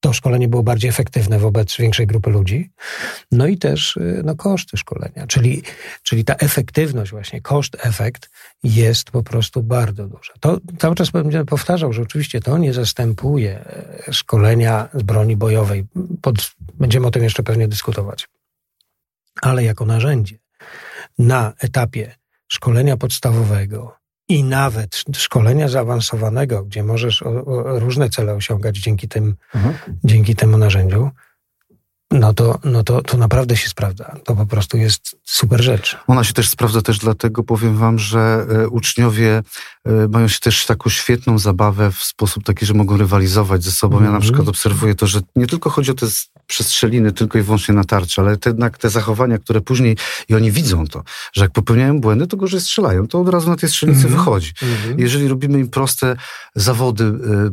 to 0.00 0.12
szkolenie 0.12 0.48
było 0.48 0.62
bardziej 0.62 0.90
efektywne 0.90 1.38
wobec 1.38 1.76
większej 1.76 2.06
grupy 2.06 2.30
ludzi. 2.30 2.70
No 3.32 3.46
i 3.46 3.58
też 3.58 3.96
y, 3.96 4.22
no, 4.24 4.34
koszty 4.36 4.76
szkolenia, 4.76 5.26
czyli, 5.26 5.62
czyli 6.02 6.24
ta 6.24 6.34
efektywność 6.34 7.10
właśnie, 7.10 7.40
koszt-efekt 7.40 8.30
jest 8.62 9.10
po 9.10 9.22
prostu 9.22 9.62
bardzo 9.62 10.06
duża. 10.08 10.32
To 10.40 10.58
cały 10.78 10.94
czas 10.94 11.10
będę 11.10 11.44
powtarzał, 11.44 11.92
że 11.92 12.02
oczywiście 12.02 12.40
to 12.40 12.58
nie 12.58 12.72
zastępuje 12.72 13.64
e, 14.08 14.12
szkolenia 14.12 14.88
z 14.94 15.02
broni 15.02 15.36
bojowej. 15.36 15.86
Pod, 16.22 16.54
będziemy 16.74 17.06
o 17.06 17.10
tym 17.10 17.22
jeszcze 17.22 17.42
pewnie 17.42 17.68
dyskutować. 17.68 18.28
Ale 19.42 19.64
jako 19.64 19.84
narzędzie 19.84 20.38
na 21.18 21.52
etapie 21.58 22.14
szkolenia 22.48 22.96
podstawowego, 22.96 23.99
i 24.30 24.44
nawet 24.44 25.04
szkolenia 25.12 25.68
zaawansowanego, 25.68 26.64
gdzie 26.64 26.82
możesz 26.82 27.22
o, 27.22 27.44
o 27.44 27.78
różne 27.78 28.10
cele 28.10 28.34
osiągać 28.34 28.78
dzięki, 28.78 29.08
tym, 29.08 29.36
mhm. 29.54 29.74
dzięki 30.04 30.34
temu 30.34 30.58
narzędziu, 30.58 31.10
no 32.10 32.34
to, 32.34 32.58
no 32.64 32.82
to, 32.82 33.02
to 33.02 33.16
naprawdę 33.16 33.56
się 33.56 33.68
sprawdza. 33.68 34.16
To 34.24 34.36
po 34.36 34.46
prostu 34.46 34.76
jest 34.76 35.16
super 35.24 35.62
rzecz. 35.62 35.98
Ona 36.06 36.24
się 36.24 36.32
też 36.32 36.48
sprawdza 36.48 36.82
też 36.82 36.98
dlatego, 36.98 37.42
powiem 37.42 37.76
wam, 37.76 37.98
że 37.98 38.46
e, 38.50 38.68
uczniowie 38.68 39.42
e, 39.84 40.08
mają 40.08 40.28
się 40.28 40.38
też 40.38 40.66
taką 40.66 40.90
świetną 40.90 41.38
zabawę 41.38 41.92
w 41.92 42.02
sposób 42.02 42.44
taki, 42.44 42.66
że 42.66 42.74
mogą 42.74 42.96
rywalizować 42.96 43.62
ze 43.62 43.70
sobą. 43.70 43.96
Mm 43.96 44.04
Ja 44.04 44.10
na 44.10 44.16
mhm. 44.16 44.22
przykład 44.22 44.48
obserwuję 44.48 44.94
to, 44.94 45.06
że 45.06 45.20
nie 45.36 45.46
tylko 45.46 45.70
chodzi 45.70 45.90
o 45.90 45.94
te 45.94 46.06
przestrzeliny 46.50 47.12
tylko 47.12 47.38
i 47.38 47.42
wyłącznie 47.42 47.74
na 47.74 47.84
tarczy, 47.84 48.20
ale 48.20 48.36
jednak 48.46 48.78
te 48.78 48.90
zachowania, 48.90 49.38
które 49.38 49.60
później 49.60 49.96
i 50.28 50.34
oni 50.34 50.52
widzą 50.52 50.86
to, 50.86 51.02
że 51.32 51.44
jak 51.44 51.52
popełniają 51.52 52.00
błędy, 52.00 52.26
to 52.26 52.36
gorzej 52.36 52.60
strzelają. 52.60 53.06
To 53.06 53.20
od 53.20 53.28
razu 53.28 53.50
na 53.50 53.56
tej 53.56 53.68
strzelnicy 53.68 54.00
mm 54.00 54.12
-hmm. 54.12 54.16
wychodzi. 54.16 54.52
Mm 54.62 54.74
-hmm. 54.74 55.00
Jeżeli 55.00 55.28
robimy 55.28 55.58
im 55.60 55.68
proste 55.68 56.16
zawody 56.54 57.04
y, 57.04 57.10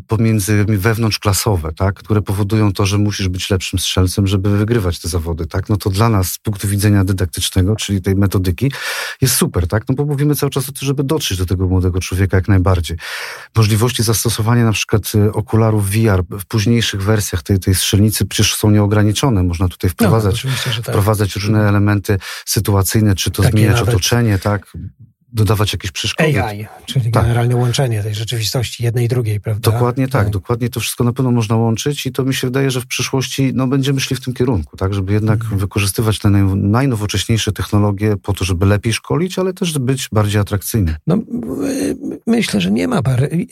pomiędzy 0.07 0.65
wewnątrzklasowe, 0.65 1.73
tak, 1.73 1.95
które 1.95 2.21
powodują 2.21 2.73
to, 2.73 2.85
że 2.85 2.97
musisz 2.97 3.27
być 3.29 3.49
lepszym 3.49 3.79
strzelcem, 3.79 4.27
żeby 4.27 4.57
wygrywać 4.57 4.99
te 4.99 5.09
zawody, 5.09 5.47
tak, 5.47 5.69
no 5.69 5.77
to 5.77 5.89
dla 5.89 6.09
nas 6.09 6.31
z 6.31 6.37
punktu 6.37 6.67
widzenia 6.67 7.03
dydaktycznego, 7.03 7.75
czyli 7.75 8.01
tej 8.01 8.15
metodyki, 8.15 8.71
jest 9.21 9.35
super, 9.35 9.67
tak, 9.67 9.83
no 9.89 9.95
bo 9.95 10.05
mówimy 10.05 10.35
cały 10.35 10.49
czas 10.49 10.69
o 10.69 10.71
tym, 10.71 10.85
żeby 10.87 11.03
dotrzeć 11.03 11.37
do 11.37 11.45
tego 11.45 11.67
młodego 11.67 11.99
człowieka 11.99 12.37
jak 12.37 12.47
najbardziej. 12.47 12.97
Możliwości 13.55 14.03
zastosowania 14.03 14.65
na 14.65 14.71
przykład 14.71 15.15
y, 15.15 15.33
okularów 15.33 15.89
VR 15.89 16.23
w 16.29 16.45
późniejszych 16.45 17.03
wersjach 17.03 17.43
tej, 17.43 17.59
tej 17.59 17.75
strzelnicy 17.75 18.25
przecież 18.25 18.55
są 18.55 18.71
nie 18.71 18.83
ograniczone. 18.87 19.43
Można 19.43 19.67
tutaj 19.67 19.89
wprowadzać, 19.89 20.43
no, 20.43 20.51
tak. 20.65 20.83
wprowadzać 20.83 21.35
różne 21.35 21.69
elementy 21.69 22.17
sytuacyjne, 22.45 23.15
czy 23.15 23.31
to 23.31 23.43
Takie 23.43 23.51
zmieniać 23.51 23.81
otoczenie, 23.81 24.39
tak? 24.39 24.73
dodawać 25.33 25.73
jakieś 25.73 25.91
przeszkody. 25.91 26.43
AI, 26.43 26.67
czyli 26.85 27.11
tak. 27.11 27.23
generalne 27.23 27.55
łączenie 27.55 28.03
tej 28.03 28.15
rzeczywistości 28.15 28.83
jednej 28.83 29.05
i 29.05 29.07
drugiej, 29.07 29.39
prawda? 29.39 29.71
Dokładnie 29.71 30.07
tak, 30.07 30.23
tak, 30.23 30.33
dokładnie 30.33 30.69
to 30.69 30.79
wszystko 30.79 31.03
na 31.03 31.13
pewno 31.13 31.31
można 31.31 31.55
łączyć 31.55 32.05
i 32.05 32.11
to 32.11 32.23
mi 32.23 32.33
się 32.33 32.47
wydaje, 32.47 32.71
że 32.71 32.81
w 32.81 32.87
przyszłości 32.87 33.51
no, 33.55 33.67
będziemy 33.67 33.99
szli 33.99 34.15
w 34.15 34.21
tym 34.21 34.33
kierunku, 34.33 34.77
tak, 34.77 34.93
żeby 34.93 35.13
jednak 35.13 35.41
mhm. 35.41 35.59
wykorzystywać 35.59 36.19
te 36.19 36.29
naj, 36.29 36.43
najnowocześniejsze 36.55 37.51
technologie 37.51 38.17
po 38.17 38.33
to, 38.33 38.45
żeby 38.45 38.65
lepiej 38.65 38.93
szkolić, 38.93 39.39
ale 39.39 39.53
też 39.53 39.79
być 39.79 40.09
bardziej 40.11 40.41
atrakcyjny. 40.41 40.95
No, 41.07 41.17
myślę, 42.27 42.61
że 42.61 42.71
nie 42.71 42.87
ma 42.87 43.01
pary. 43.01 43.47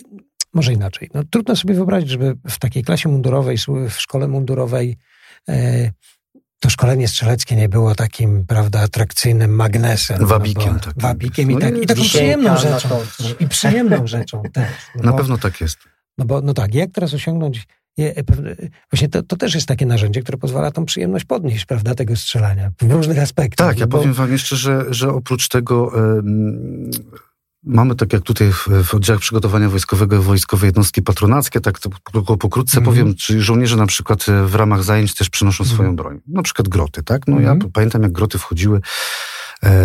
Może 0.54 0.74
inaczej. 0.74 1.10
No, 1.13 1.24
trudno 1.30 1.56
sobie 1.56 1.74
wyobrazić, 1.74 2.10
żeby 2.10 2.38
w 2.50 2.60
takiej 2.60 2.84
klasie 2.84 3.10
mundurowej, 3.10 3.58
w 3.89 4.02
szkole 4.02 4.28
mundurowej 4.28 4.98
to 6.60 6.70
szkolenie 6.70 7.08
strzeleckie 7.08 7.56
nie 7.56 7.70
było 7.70 7.96
takim, 7.96 8.46
prawda, 8.48 8.82
atrakcyjnym 8.82 9.56
magnesem. 9.56 10.26
Wabikiem. 10.26 10.74
No 10.74 10.80
takim. 10.80 11.02
Wabikiem 11.02 11.52
i, 11.52 11.54
no 11.54 11.60
tak, 11.60 11.78
i 11.84 11.86
taką 11.86 12.02
przyjemną 12.02 12.58
rzeczą. 12.58 13.02
I 13.40 13.48
przyjemną 13.48 14.08
rzeczą 14.08 14.44
też. 14.54 14.70
No 14.96 15.04
Na 15.04 15.12
bo, 15.12 15.18
pewno 15.18 15.38
tak 15.38 15.62
jest. 15.62 15.78
No 16.18 16.26
bo, 16.26 16.42
no 16.42 16.54
tak, 16.54 16.74
jak 16.76 16.92
teraz 16.92 17.14
osiągnąć 17.14 17.68
je, 17.98 18.14
właśnie 18.92 19.10
to, 19.10 19.24
to, 19.24 19.36
też 19.36 19.56
jest 19.56 19.68
takie 19.68 19.86
narzędzie, 19.86 20.22
które 20.22 20.38
pozwala 20.38 20.72
tą 20.72 20.86
przyjemność 20.86 21.26
podnieść, 21.26 21.66
prawda, 21.66 21.96
tego 21.96 22.16
strzelania 22.16 22.72
w 22.82 22.92
różnych 22.92 23.20
aspektach. 23.20 23.68
Tak, 23.68 23.80
ja 23.80 23.88
bo... 23.88 23.98
powiem 23.98 24.14
wam 24.14 24.32
jeszcze, 24.32 24.56
że, 24.56 24.86
że 24.90 25.10
oprócz 25.10 25.48
tego 25.48 25.92
Mamy 27.65 27.95
tak 27.95 28.13
jak 28.13 28.21
tutaj 28.21 28.51
w, 28.51 28.67
w 28.84 28.93
oddziałach 28.93 29.21
przygotowania 29.21 29.69
wojskowego 29.69 30.21
wojskowe 30.21 30.65
jednostki 30.65 31.01
patronackie, 31.01 31.62
tak 31.62 31.80
tylko 31.80 32.38
pokrótce 32.38 32.78
mm 32.78 32.86
powiem, 32.86 33.15
czyli 33.15 33.41
żołnierze 33.41 33.75
na 33.75 33.86
przykład 33.86 34.30
e, 34.30 34.45
w 34.45 34.56
ramach 34.56 34.84
zajęć 34.84 35.13
też 35.13 35.30
przynoszą 35.30 35.63
mm 35.63 35.75
swoją 35.75 35.95
broń. 35.95 36.21
Na 36.28 36.43
przykład 36.43 36.67
groty, 36.67 37.04
tak? 37.04 37.28
No 37.28 37.34
mm 37.34 37.45
ja 37.45 37.51
mhm. 37.51 37.71
pamiętam 37.71 38.04
jak 38.04 38.12
groty 38.12 38.38
wchodziły 38.38 38.82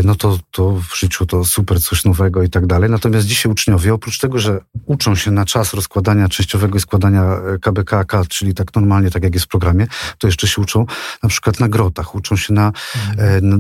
no 0.05 0.15
to, 0.15 0.39
to 0.51 0.71
w 0.91 0.99
życiu 0.99 1.27
to 1.27 1.45
super, 1.45 1.83
coś 1.83 2.05
nowego 2.05 2.43
i 2.43 2.51
tak 2.51 2.67
dalej. 2.67 2.91
Natomiast 2.91 3.27
dzisiaj 3.27 3.53
uczniowie, 3.53 3.95
oprócz 3.95 4.19
tego, 4.19 4.39
że 4.39 4.61
uczą 4.87 5.15
się 5.15 5.31
na 5.31 5.45
czas 5.45 5.75
rozkładania 5.75 6.29
częściowego 6.29 6.79
i 6.79 6.81
składania 6.81 7.37
KBKK, 7.61 8.21
e, 8.21 8.27
czyli 8.27 8.55
tak 8.55 8.75
normalnie, 8.75 9.11
tak 9.11 9.23
jak 9.23 9.35
jest 9.35 9.47
w 9.47 9.49
programie, 9.49 9.87
to 10.19 10.27
jeszcze 10.27 10.49
się 10.49 10.63
uczą 10.63 10.87
na 11.23 11.29
przykład 11.29 11.61
na 11.61 11.69
grotach, 11.69 12.15
uczą 12.15 12.37
się 12.37 12.53
na, 12.53 12.73
mhm. 13.11 13.49
na 13.49 13.57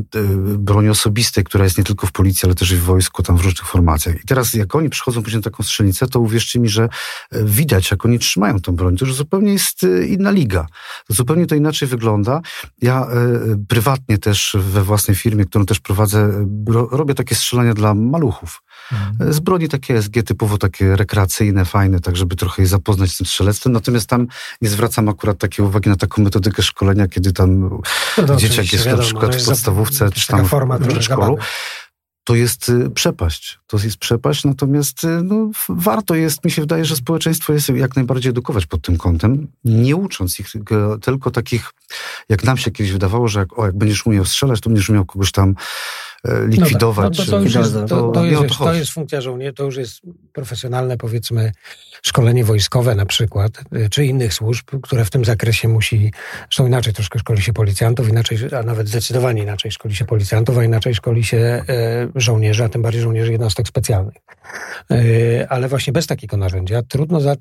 broni 0.59 0.89
osobistej, 0.89 1.45
która 1.45 1.65
jest 1.65 1.79
nie 1.79 1.85
tylko 1.85 2.07
w 2.07 2.13
policji, 2.13 2.47
ale 2.47 2.55
też 2.55 2.71
i 2.71 2.77
w 2.77 2.83
wojsku, 2.83 3.23
tam 3.23 3.37
w 3.37 3.41
różnych 3.41 3.67
formacjach. 3.67 4.25
I 4.25 4.27
teraz 4.27 4.55
jak 4.55 4.75
oni 4.75 4.91
przychodzą 4.91 5.23
później 5.23 5.39
na 5.39 5.45
taką 5.45 5.63
strzelnicę, 5.63 6.07
to 6.07 6.21
uwierzcie 6.21 6.61
mi, 6.61 6.69
że 6.69 6.89
widać, 7.33 7.91
jak 7.91 8.05
oni 8.05 8.19
trzymają 8.19 8.61
tą 8.61 8.77
broń. 8.77 8.97
To 8.97 9.05
już 9.05 9.15
zupełnie 9.15 9.53
jest 9.53 9.87
inna 10.09 10.31
liga. 10.31 10.67
Zupełnie 11.09 11.47
to 11.47 11.55
inaczej 11.55 11.89
wygląda. 11.89 12.41
Ja 12.83 13.07
prywatnie 13.69 14.19
też 14.19 14.57
we 14.61 14.83
własnej 14.83 15.17
firmie, 15.17 15.45
którą 15.45 15.67
też 15.67 15.81
prowadzę, 15.81 16.10
prowadzę, 16.11 16.97
robię 16.97 17.15
takie 17.15 17.35
strzelania 17.35 17.75
dla 17.75 17.95
maluchów. 17.95 18.63
Mhm. 18.93 19.33
Z 19.33 19.41
broni 19.41 19.69
takie 19.69 20.03
SG 20.03 20.23
typowo 20.25 20.59
takie 20.59 20.97
rekreacyjne, 20.97 21.65
fajne, 21.65 22.01
tak 22.01 22.17
żeby 22.17 22.37
trochę 22.37 22.63
je 22.63 22.69
zapoznać 22.69 23.11
z 23.11 23.17
tym 23.17 23.27
strzelectwem. 23.27 23.73
Natomiast 23.73 24.09
tam 24.09 24.27
nie 24.63 24.69
zwracam 24.69 25.09
akurat 25.09 25.39
takiej 25.39 25.65
uwagi 25.65 25.91
na 25.91 25.97
taką 25.97 26.23
metodykę 26.23 26.63
szkolenia, 26.63 27.09
kiedy 27.09 27.33
tam 27.33 27.81
no 28.29 28.37
dzieciak 28.37 28.73
jest 28.73 28.85
wiadomo, 28.85 29.03
na 29.03 29.07
przykład 29.07 29.37
w 29.37 29.47
podstawówce, 29.47 30.11
czy 30.11 30.27
tam 30.27 30.45
w 30.45 30.89
przedszkolu 30.89 31.39
to 32.25 32.35
jest 32.35 32.69
y, 32.69 32.91
przepaść. 32.91 33.59
To 33.67 33.77
jest 33.85 33.97
przepaść, 33.97 34.45
natomiast 34.45 35.05
y, 35.05 35.23
no, 35.25 35.51
warto 35.69 36.15
jest, 36.15 36.45
mi 36.45 36.51
się 36.51 36.63
wydaje, 36.63 36.85
że 36.85 36.97
społeczeństwo 36.97 37.53
jest 37.53 37.69
jak 37.69 37.97
najbardziej 37.97 38.31
edukować 38.31 38.67
pod 38.67 38.83
tym 38.83 38.97
kątem, 38.97 39.49
nie 39.65 39.97
ucząc 39.97 40.41
ich 40.41 40.49
tylko 41.03 41.31
takich, 41.31 41.71
jak 42.29 42.45
nam 42.45 42.57
się 42.57 42.71
kiedyś 42.71 42.93
wydawało, 42.93 43.29
że 43.29 43.41
jak, 43.41 43.59
o, 43.59 43.67
jak 43.67 43.79
będziesz 43.79 44.07
umiał 44.07 44.25
strzelać, 44.25 44.61
to 44.61 44.71
będziesz 44.71 44.91
umiał 44.91 45.05
kogoś 45.05 45.33
tam 45.33 45.55
e, 46.25 46.47
likwidować. 46.47 47.19
No, 47.19 47.25
tak. 47.25 47.33
no 47.33 47.41
to, 47.41 47.51
to, 47.53 47.59
jest, 47.61 47.75
to, 47.89 48.13
to, 48.13 48.25
jest, 48.25 48.59
to, 48.59 48.75
jest, 48.75 48.93
funkcja 48.93 49.21
żołnierza, 49.21 49.53
to 49.53 49.65
już 49.65 49.77
jest 49.77 50.01
profesjonalne, 50.33 50.97
powiedzmy, 50.97 51.53
szkolenie 52.03 52.45
wojskowe 52.45 52.95
na 52.95 53.07
przykład, 53.07 53.53
e, 53.73 53.89
czy 53.89 54.05
innych 54.05 54.35
służb, 54.35 54.65
które 54.83 55.05
w 55.05 55.11
tym 55.11 55.25
zakresie 55.25 55.69
musi, 55.69 56.13
zresztą 56.41 56.67
inaczej 56.67 56.93
troszkę 56.93 57.19
szkoli 57.19 57.43
się 57.43 57.53
policjantów, 57.53 58.09
inaczej, 58.09 58.39
a 58.59 58.63
nawet 58.63 58.89
zdecydowanie 58.89 59.43
inaczej 59.43 59.71
szkoli 59.71 59.97
się 59.97 60.05
policjantów, 60.05 60.59
a 60.59 60.65
inaczej 60.65 60.95
szkoli 60.95 61.25
się 61.25 61.37
e, 61.37 61.63
żołnierzy, 62.15 62.65
a 62.65 62.69
tym 62.69 62.83
bardziej 62.83 63.03
żołnierzy 63.03 63.33
jednostek 63.33 63.69
specjalnych. 63.69 64.17
E, 64.91 65.49
ale 65.49 65.69
właśnie 65.69 65.93
bez 65.93 66.07
takiego 66.07 66.37
narzędzia 66.37 66.83
trudno 66.83 67.21
za... 67.21 67.37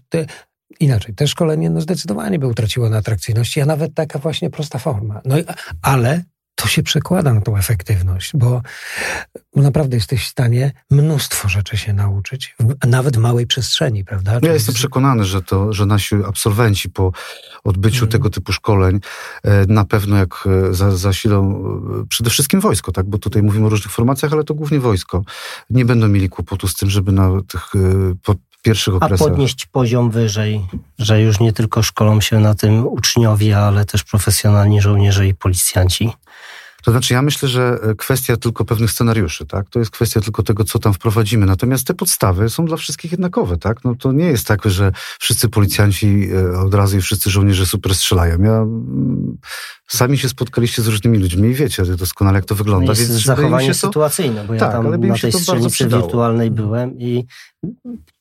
inaczej, 0.80 1.16
te 1.16 1.28
szkolenie 1.28 1.70
no 1.70 1.82
zdecydowanie 1.82 2.40
by 2.40 2.48
utraciło 2.48 2.90
na 2.90 2.98
atrakcyjności, 2.98 3.62
a 3.62 3.66
nawet 3.66 3.94
taka 3.94 4.20
właśnie 4.20 4.50
prosta 4.50 4.80
forma. 4.80 5.22
No, 5.26 5.36
ale 5.82 6.24
to 6.62 6.68
się 6.68 6.84
przekłada 6.84 7.34
na 7.34 7.42
tą 7.42 7.58
efektywność, 7.58 8.32
bo 8.34 8.62
naprawdę 9.56 9.96
jesteś 9.98 10.26
w 10.26 10.28
stanie 10.28 10.72
mnóstwo 10.92 11.50
rzeczy 11.50 11.78
się 11.78 11.94
nauczyć, 11.94 12.56
nawet 12.88 13.18
w 13.18 13.20
małej 13.20 13.48
przestrzeni, 13.48 14.06
prawda? 14.06 14.40
Ja 14.42 14.54
jestem 14.54 14.76
przekonany, 14.76 15.26
że 15.26 15.42
to, 15.42 15.74
że 15.74 15.86
nasi 15.86 16.16
absolwenci 16.28 16.90
po 16.90 17.12
odbyciu 17.64 18.00
mm. 18.00 18.12
tego 18.12 18.30
typu 18.30 18.54
szkoleń 18.54 19.00
e, 19.44 19.66
na 19.66 19.86
pewno 19.86 20.18
jak 20.18 20.48
e, 20.72 20.74
zasilą 20.98 21.64
e, 22.02 22.08
przede 22.08 22.30
wszystkim 22.30 22.60
wojsko, 22.60 22.92
tak? 22.92 23.06
Bo 23.06 23.18
tutaj 23.18 23.44
mówimy 23.44 23.66
o 23.66 23.70
różnych 23.70 23.94
formacjach, 23.94 24.34
ale 24.34 24.44
to 24.44 24.54
głównie 24.54 24.80
wojsko. 24.80 25.24
Nie 25.70 25.86
będą 25.86 26.08
mieli 26.08 26.30
kłopotu 26.30 26.68
z 26.68 26.76
tym, 26.76 26.90
żeby 26.90 27.12
na 27.12 27.30
tych 27.48 27.72
pierwszych 28.62 28.96
okresach. 28.96 29.28
A 29.28 29.30
podnieść 29.30 29.66
poziom 29.66 30.12
wyżej, 30.12 30.66
że 31.00 31.22
już 31.22 31.40
nie 31.40 31.54
tylko 31.54 31.84
szkolą 31.84 32.22
się 32.22 32.40
na 32.40 32.56
tym 32.56 32.88
uczniowie, 32.88 33.58
ale 33.58 33.86
też 33.86 34.04
profesjonalni 34.04 34.82
żołnierze 34.82 35.28
i 35.28 35.36
policjanci. 35.36 36.10
To 36.84 36.92
znaczy, 36.92 37.14
ja 37.14 37.22
myślę, 37.22 37.50
że 37.50 37.80
e, 37.84 37.96
kwestia 37.96 38.38
tylko 38.38 38.66
pewnych 38.66 38.92
scenariuszy, 38.92 39.46
tak? 39.46 39.70
To 39.70 39.80
jest 39.80 39.92
kwestia 39.92 40.22
tylko 40.22 40.44
tego, 40.44 40.64
co 40.64 40.80
tam 40.80 40.94
wprowadzimy. 40.94 41.46
Natomiast 41.46 41.88
te 41.88 41.94
podstawy 41.94 42.50
są 42.50 42.66
dla 42.66 42.78
wszystkich 42.78 43.12
jednakowe, 43.12 43.58
tak? 43.58 43.84
No 43.84 43.96
to 43.96 44.12
nie 44.12 44.26
jest 44.26 44.48
tak, 44.48 44.66
że 44.66 44.92
wszyscy 45.20 45.50
policjanci 45.50 46.30
e, 46.34 46.60
od 46.60 46.74
razu 46.74 46.98
i 46.98 47.02
wszyscy 47.02 47.30
żołnierze 47.30 47.66
super 47.66 47.96
strzelają. 47.96 48.44
Ja 48.44 48.54
mm, 48.54 49.38
sami 49.88 50.18
się 50.18 50.30
spotkaliście 50.30 50.82
z 50.82 50.88
różnymi 50.88 51.18
ludźmi 51.18 51.50
i 51.50 51.54
wiecie 51.54 51.86
doskonale, 51.86 52.38
jak 52.38 52.46
to 52.46 52.56
wygląda. 52.56 52.86
No 52.86 52.92
jest 52.92 53.12
więc 53.12 53.24
zachowanie 53.24 53.74
sytuacyjne, 53.74 54.44
bo 54.48 54.54
ja 54.54 54.60
tak, 54.60 54.72
tam 54.72 55.08
na 55.08 55.18
tej 55.18 55.32
strzelnicy 55.32 55.88
wirtualnej 55.88 56.52
byłem 56.52 57.00
i 57.00 57.26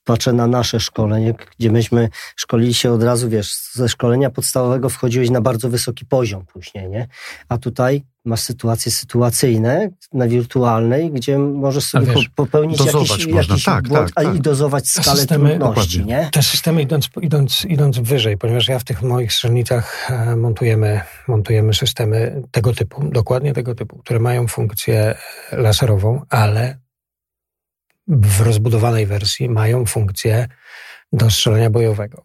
patrzę 0.08 0.32
na 0.32 0.46
nasze 0.46 0.80
szkolenie, 0.80 1.34
gdzie 1.58 1.70
myśmy 1.70 2.08
szkolili 2.36 2.74
się 2.74 2.92
od 2.92 3.02
razu, 3.02 3.28
wiesz, 3.28 3.54
ze 3.72 3.88
szkolenia 3.88 4.30
podstawowego 4.30 4.88
wchodziłeś 4.88 5.30
na 5.30 5.40
bardzo 5.40 5.68
wysoki 5.68 6.04
poziom 6.06 6.46
później, 6.46 6.88
nie? 6.88 7.08
A 7.48 7.58
tutaj 7.58 8.02
masz 8.24 8.40
sytuacje 8.40 8.92
sytuacyjne 8.92 9.90
na 10.12 10.28
wirtualnej, 10.28 11.10
gdzie 11.10 11.38
możesz 11.38 11.84
sobie 11.84 12.06
wiesz, 12.06 12.28
popełnić 12.28 12.80
jakiś, 12.80 13.26
jakiś 13.26 13.64
tak, 13.64 13.88
błąd, 13.88 14.14
tak, 14.14 14.24
tak. 14.24 14.36
i 14.36 14.40
dozować 14.40 14.88
skalę 14.88 15.16
systemy, 15.16 15.58
trudności, 15.58 16.04
nie? 16.04 16.28
Te 16.32 16.42
systemy 16.42 16.82
idąc, 16.82 17.08
idąc, 17.22 17.64
idąc 17.64 17.98
wyżej, 17.98 18.38
ponieważ 18.38 18.68
ja 18.68 18.78
w 18.78 18.84
tych 18.84 19.02
moich 19.02 19.32
strzelnicach 19.32 20.10
e, 20.10 20.36
montujemy, 20.36 21.00
montujemy 21.28 21.74
systemy 21.74 22.42
tego 22.50 22.72
typu, 22.72 23.08
dokładnie 23.08 23.52
tego 23.52 23.74
typu, 23.74 23.98
które 23.98 24.20
mają 24.20 24.48
funkcję 24.48 25.14
laserową, 25.52 26.22
ale 26.30 26.87
w 28.08 28.40
rozbudowanej 28.40 29.06
wersji 29.06 29.48
mają 29.48 29.86
funkcję 29.86 30.48
do 31.12 31.30
strzelania 31.30 31.70
bojowego. 31.70 32.24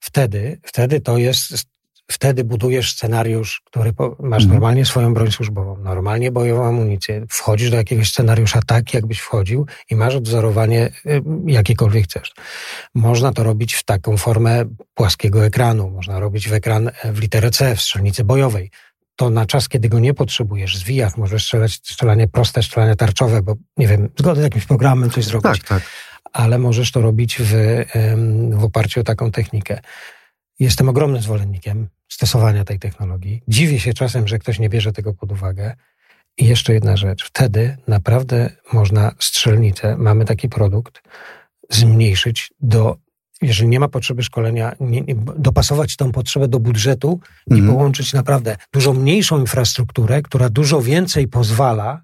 Wtedy, 0.00 0.60
wtedy 0.64 1.00
to 1.00 1.18
jest, 1.18 1.68
wtedy 2.10 2.44
budujesz 2.44 2.92
scenariusz, 2.92 3.62
który 3.64 3.92
masz 4.20 4.42
mhm. 4.42 4.48
normalnie 4.48 4.84
swoją 4.84 5.14
broń 5.14 5.30
służbową, 5.30 5.76
normalnie 5.76 6.32
bojową 6.32 6.66
amunicję, 6.66 7.26
wchodzisz 7.28 7.70
do 7.70 7.76
jakiegoś 7.76 8.08
scenariusza 8.08 8.60
tak, 8.66 8.94
jakbyś 8.94 9.18
wchodził 9.18 9.66
i 9.90 9.96
masz 9.96 10.14
odwzorowanie 10.14 10.90
y, 11.06 11.22
jakiekolwiek 11.46 12.04
chcesz. 12.04 12.32
Można 12.94 13.32
to 13.32 13.42
robić 13.42 13.74
w 13.74 13.84
taką 13.84 14.16
formę 14.16 14.64
płaskiego 14.94 15.44
ekranu, 15.44 15.90
można 15.90 16.20
robić 16.20 16.48
w 16.48 16.52
ekran 16.52 16.90
w 17.04 17.20
literę 17.20 17.50
C, 17.50 17.76
w 17.76 17.80
strzelnicy 17.80 18.24
bojowej 18.24 18.70
to 19.16 19.30
na 19.30 19.46
czas, 19.46 19.68
kiedy 19.68 19.88
go 19.88 19.98
nie 19.98 20.14
potrzebujesz, 20.14 20.78
zwijach, 20.78 21.16
możesz 21.16 21.44
strzelać 21.44 21.72
strzelanie 21.72 22.28
proste, 22.28 22.62
strzelanie 22.62 22.96
tarczowe, 22.96 23.42
bo 23.42 23.54
nie 23.76 23.86
wiem, 23.88 24.08
zgodnie 24.18 24.42
z 24.42 24.44
jakimś 24.44 24.66
programem 24.66 25.10
coś 25.10 25.24
zrobić. 25.24 25.60
Tak, 25.60 25.68
tak. 25.68 25.82
Ale 26.32 26.58
możesz 26.58 26.92
to 26.92 27.00
robić 27.00 27.36
w, 27.40 27.54
w 28.50 28.64
oparciu 28.64 29.00
o 29.00 29.04
taką 29.04 29.30
technikę. 29.30 29.80
Jestem 30.58 30.88
ogromnym 30.88 31.22
zwolennikiem 31.22 31.88
stosowania 32.08 32.64
tej 32.64 32.78
technologii. 32.78 33.42
Dziwię 33.48 33.80
się 33.80 33.94
czasem, 33.94 34.28
że 34.28 34.38
ktoś 34.38 34.58
nie 34.58 34.68
bierze 34.68 34.92
tego 34.92 35.14
pod 35.14 35.32
uwagę. 35.32 35.74
I 36.38 36.46
jeszcze 36.46 36.72
jedna 36.72 36.96
rzecz. 36.96 37.24
Wtedy 37.24 37.76
naprawdę 37.88 38.50
można 38.72 39.14
strzelnicę, 39.18 39.96
mamy 39.96 40.24
taki 40.24 40.48
produkt, 40.48 41.02
zmniejszyć 41.70 42.52
do 42.60 42.96
jeżeli 43.42 43.68
nie 43.68 43.80
ma 43.80 43.88
potrzeby 43.88 44.22
szkolenia, 44.22 44.72
nie, 44.80 45.00
nie, 45.00 45.14
dopasować 45.36 45.96
tą 45.96 46.12
potrzebę 46.12 46.48
do 46.48 46.58
budżetu 46.58 47.20
i 47.46 47.54
mhm. 47.54 47.70
połączyć 47.70 48.12
naprawdę 48.12 48.56
dużo 48.72 48.92
mniejszą 48.92 49.40
infrastrukturę, 49.40 50.22
która 50.22 50.48
dużo 50.48 50.82
więcej 50.82 51.28
pozwala, 51.28 52.02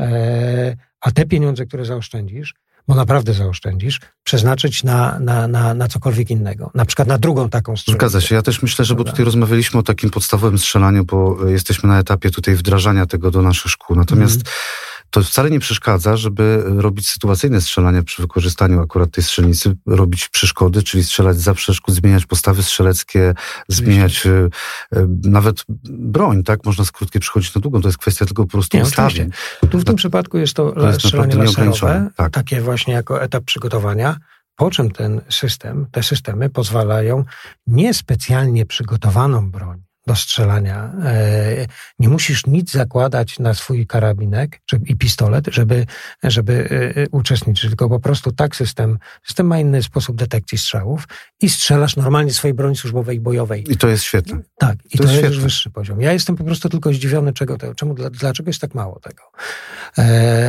e, 0.00 0.76
a 1.00 1.10
te 1.10 1.26
pieniądze, 1.26 1.66
które 1.66 1.84
zaoszczędzisz, 1.84 2.54
bo 2.88 2.94
naprawdę 2.94 3.34
zaoszczędzisz, 3.34 4.00
przeznaczyć 4.22 4.84
na, 4.84 5.18
na, 5.18 5.48
na, 5.48 5.74
na 5.74 5.88
cokolwiek 5.88 6.30
innego. 6.30 6.70
Na 6.74 6.84
przykład 6.84 7.08
na 7.08 7.18
drugą 7.18 7.48
taką 7.48 7.76
stronę. 7.76 7.98
Zgadza 7.98 8.20
się. 8.20 8.34
Ja 8.34 8.42
też 8.42 8.62
myślę, 8.62 8.84
że 8.84 8.94
bo 8.94 9.04
tutaj 9.04 9.24
rozmawialiśmy 9.24 9.80
o 9.80 9.82
takim 9.82 10.10
podstawowym 10.10 10.58
strzelaniu, 10.58 11.04
bo 11.04 11.48
jesteśmy 11.48 11.88
na 11.88 11.98
etapie 11.98 12.30
tutaj 12.30 12.54
wdrażania 12.54 13.06
tego 13.06 13.30
do 13.30 13.42
naszych 13.42 13.70
szkół. 13.70 13.96
Natomiast 13.96 14.36
mm 14.36 14.52
to 15.10 15.22
wcale 15.22 15.50
nie 15.50 15.60
przeszkadza, 15.60 16.16
żeby 16.16 16.62
robić 16.66 17.10
sytuacyjne 17.10 17.60
strzelanie 17.60 18.02
przy 18.02 18.22
wykorzystaniu 18.22 18.80
akurat 18.80 19.10
tej 19.10 19.24
strzelnicy, 19.24 19.76
robić 19.86 20.28
przeszkody, 20.28 20.82
czyli 20.82 21.04
strzelać 21.04 21.40
za 21.40 21.54
przeszkód, 21.54 21.94
zmieniać 21.94 22.26
postawy 22.26 22.62
strzeleckie, 22.62 23.34
zmieniać 23.68 24.26
e, 24.26 24.30
e, 24.30 25.06
nawet 25.24 25.64
broń, 25.88 26.42
tak? 26.42 26.64
Można 26.64 26.84
z 26.84 26.92
krótkiej 26.92 27.20
przychodzić 27.20 27.54
na 27.54 27.60
długą, 27.60 27.80
to 27.80 27.88
jest 27.88 27.98
kwestia 27.98 28.26
tylko 28.26 28.42
po 28.44 28.50
prostu 28.50 28.78
ustawień. 28.78 29.30
Tu 29.70 29.78
w 29.78 29.84
tym 29.84 29.96
przypadku 29.96 30.38
jest 30.38 30.54
to, 30.54 30.72
to 30.72 30.86
jest 30.86 30.98
strzelanie 31.00 31.34
laserowe, 31.34 32.10
tak. 32.16 32.32
takie 32.32 32.60
właśnie 32.60 32.94
jako 32.94 33.22
etap 33.22 33.44
przygotowania, 33.44 34.16
po 34.56 34.70
czym 34.70 34.90
ten 34.90 35.20
system, 35.28 35.86
te 35.90 36.02
systemy 36.02 36.50
pozwalają 36.50 37.24
niespecjalnie 37.66 38.66
przygotowaną 38.66 39.50
broń, 39.50 39.82
do 40.08 40.16
strzelania. 40.16 40.92
E, 41.04 41.66
nie 41.98 42.08
musisz 42.08 42.46
nic 42.46 42.72
zakładać 42.72 43.38
na 43.38 43.54
swój 43.54 43.86
karabinek 43.86 44.60
i 44.86 44.96
pistolet, 44.96 45.44
żeby, 45.52 45.86
żeby 46.22 46.68
e, 46.70 47.02
e, 47.02 47.08
uczestniczyć, 47.10 47.68
tylko 47.70 47.88
po 47.88 48.00
prostu 48.00 48.32
tak 48.32 48.56
system, 48.56 48.98
system 49.26 49.46
ma 49.46 49.58
inny 49.58 49.82
sposób 49.82 50.16
detekcji 50.16 50.58
strzałów 50.58 51.08
i 51.40 51.50
strzelasz 51.50 51.96
normalnie 51.96 52.32
swojej 52.32 52.54
broni 52.54 52.76
służbowej 52.76 53.16
i 53.16 53.20
bojowej. 53.20 53.72
I 53.72 53.76
to 53.76 53.88
jest 53.88 54.04
świetne. 54.04 54.40
Tak, 54.58 54.76
i 54.94 54.98
to, 54.98 55.04
to 55.04 55.12
jest, 55.12 55.24
już 55.24 55.40
wyższy 55.40 55.70
poziom. 55.70 56.00
Ja 56.00 56.12
jestem 56.12 56.36
po 56.36 56.44
prostu 56.44 56.68
tylko 56.68 56.92
zdziwiony, 56.92 57.32
czego 57.32 57.58
to, 57.58 57.74
czemu, 57.74 57.94
dlaczego 57.94 58.48
jest 58.48 58.60
tak 58.60 58.74
mało 58.74 59.00
tego. 59.00 59.22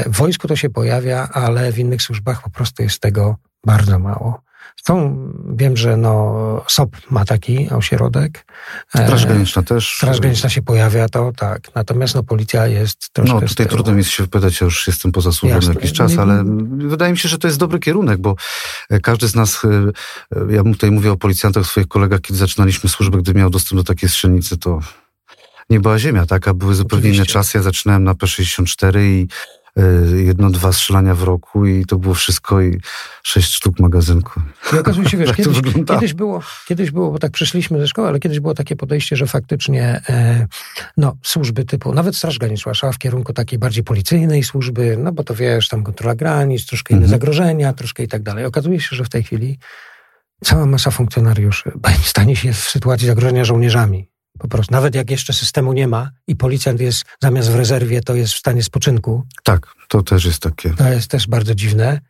W 0.06 0.17
wojsku 0.17 0.48
to 0.48 0.56
się 0.56 0.69
pojawia, 0.69 1.30
ale 1.34 1.72
w 1.72 1.80
innych 1.80 2.02
służbach 2.02 2.41
po 2.43 2.50
prostu 2.50 2.84
jest 2.84 3.00
tego 3.00 3.36
bardzo 3.65 4.00
mało. 4.00 4.49
Są, 4.88 5.18
wiem, 5.56 5.78
że 5.78 5.98
no, 5.98 6.65
SOP 6.68 6.96
ma 7.10 7.26
taki 7.26 7.70
ośrodek. 7.70 8.46
Straż 8.89 9.26
Graniczna 9.26 9.63
też. 9.63 9.96
Straż 9.96 10.20
Graniczna 10.20 10.50
się 10.50 10.62
pojawia, 10.62 11.10
to 11.10 11.32
tak. 11.38 11.62
Natomiast 11.76 12.15
no, 12.15 12.24
policja 12.24 12.68
jest 12.68 13.10
troszkę... 13.13 13.34
No 13.34 13.48
tutaj 13.48 13.68
trudno 13.68 13.94
mi 13.94 14.04
się 14.04 14.24
wypytać, 14.24 14.62
ja 14.62 14.65
już 14.65 14.88
jestem 14.88 15.12
poza 15.12 15.32
służbą 15.32 15.74
jakiś 15.74 15.94
czas, 15.94 16.18
ale 16.18 16.44
wydaje 16.78 17.12
mi 17.12 17.18
się, 17.18 17.30
że 17.30 17.38
to 17.38 17.48
jest 17.48 17.60
dobry 17.60 17.80
kierunek, 17.80 18.18
bo 18.18 18.36
e, 18.89 19.00
każdy 19.00 19.28
z 19.28 19.36
nas, 19.36 19.65
e, 19.65 19.68
e, 20.36 20.54
ja 20.54 20.63
tutaj 20.63 20.92
mówię 20.92 21.12
o 21.12 21.18
policjantach, 21.18 21.65
swoich 21.65 21.88
kolegach, 21.88 22.22
kiedy 22.22 22.39
zaczynaliśmy 22.39 22.89
służbę, 22.89 23.18
gdy 23.18 23.34
miał 23.34 23.50
dostęp 23.50 23.82
do 23.82 23.84
takiej 23.84 24.10
strzelnicy, 24.10 24.58
to 24.58 24.80
nie 25.70 25.80
była 25.80 26.00
ziemia, 26.00 26.26
tak? 26.26 26.48
A 26.48 26.54
były 26.54 26.76
zupełnie 26.76 27.02
Oczywiście. 27.02 27.24
inne 27.24 27.26
czasy. 27.26 27.58
Ja 27.58 27.62
zaczynałem 27.62 28.04
na 28.04 28.13
P64 28.13 29.00
i 29.00 29.28
jedno, 30.15 30.50
dwa 30.50 30.74
strzelania 30.74 31.15
w 31.15 31.24
roku 31.24 31.65
i 31.65 31.86
to 31.86 31.98
było 31.98 32.13
wszystko 32.13 32.62
i 32.62 32.80
sześć 33.24 33.54
sztuk 33.54 33.80
magazynku. 33.80 34.42
I 34.74 34.78
okazuje 34.78 35.10
się, 35.10 35.18
wiesz, 35.22 35.34
kiedyś, 35.34 35.62
kiedyś, 35.88 36.13
było, 36.13 36.42
kiedyś 36.68 36.92
było, 36.92 37.12
bo 37.12 37.20
tak 37.20 37.32
przyszliśmy 37.32 37.80
ze 37.80 37.88
szkoły, 37.88 38.08
ale 38.08 38.20
kiedyś 38.20 38.39
było 38.39 38.54
takie 38.54 38.76
podejście, 38.76 39.15
że 39.15 39.28
faktycznie 39.28 40.02
e, 40.10 40.48
no, 40.98 41.18
służby 41.24 41.65
typu, 41.65 41.94
nawet 41.94 42.15
Straż 42.15 42.38
Graniczna 42.38 42.74
szła 42.74 42.92
w 42.92 42.98
kierunku 42.98 43.34
takiej 43.34 43.60
bardziej 43.60 43.84
policyjnej 43.84 44.44
służby, 44.44 44.98
no 45.00 45.12
bo 45.12 45.24
to 45.24 45.36
wiesz, 45.36 45.68
tam 45.68 45.84
kontrola 45.84 46.15
granic, 46.15 46.65
troszkę 46.65 46.94
inne 46.94 47.04
mhm. 47.04 47.20
zagrożenia, 47.20 47.74
troszkę 47.74 48.04
i 48.04 48.08
tak 48.08 48.24
dalej. 48.24 48.46
Okazuje 48.46 48.80
się, 48.80 48.96
że 48.96 49.04
w 49.04 49.10
tej 49.10 49.24
chwili 49.24 49.58
cała 50.44 50.65
masa 50.65 50.92
funkcjonariuszy 50.92 51.72
stanie 52.04 52.36
się 52.36 52.54
w 52.54 52.70
sytuacji 52.70 53.08
zagrożenia 53.08 53.46
żołnierzami. 53.46 54.10
Po 54.39 54.47
prostu, 54.47 54.73
nawet 54.73 54.95
jak 54.95 55.12
jeszcze 55.12 55.34
systemu 55.34 55.73
nie 55.73 55.88
ma 55.88 56.12
i 56.28 56.36
policjant 56.36 56.80
jest 56.82 57.06
zamiast 57.21 57.52
w 57.52 57.56
rezerwie, 57.56 58.02
to 58.02 58.15
jest 58.15 58.34
w 58.34 58.38
stanie 58.38 58.63
spoczynku. 58.63 59.23
Tak, 59.43 59.75
to 59.88 60.04
też 60.04 60.25
jest 60.25 60.41
takie. 60.41 60.69
To 60.69 60.89
jest 60.89 61.12
też 61.12 61.28
bardzo 61.28 61.56
dziwne. 61.56 62.02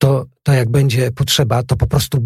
To, 0.00 0.24
to 0.42 0.52
jak 0.52 0.70
będzie 0.70 1.10
potrzeba, 1.10 1.62
to 1.62 1.76
po 1.76 1.86
prostu 1.86 2.22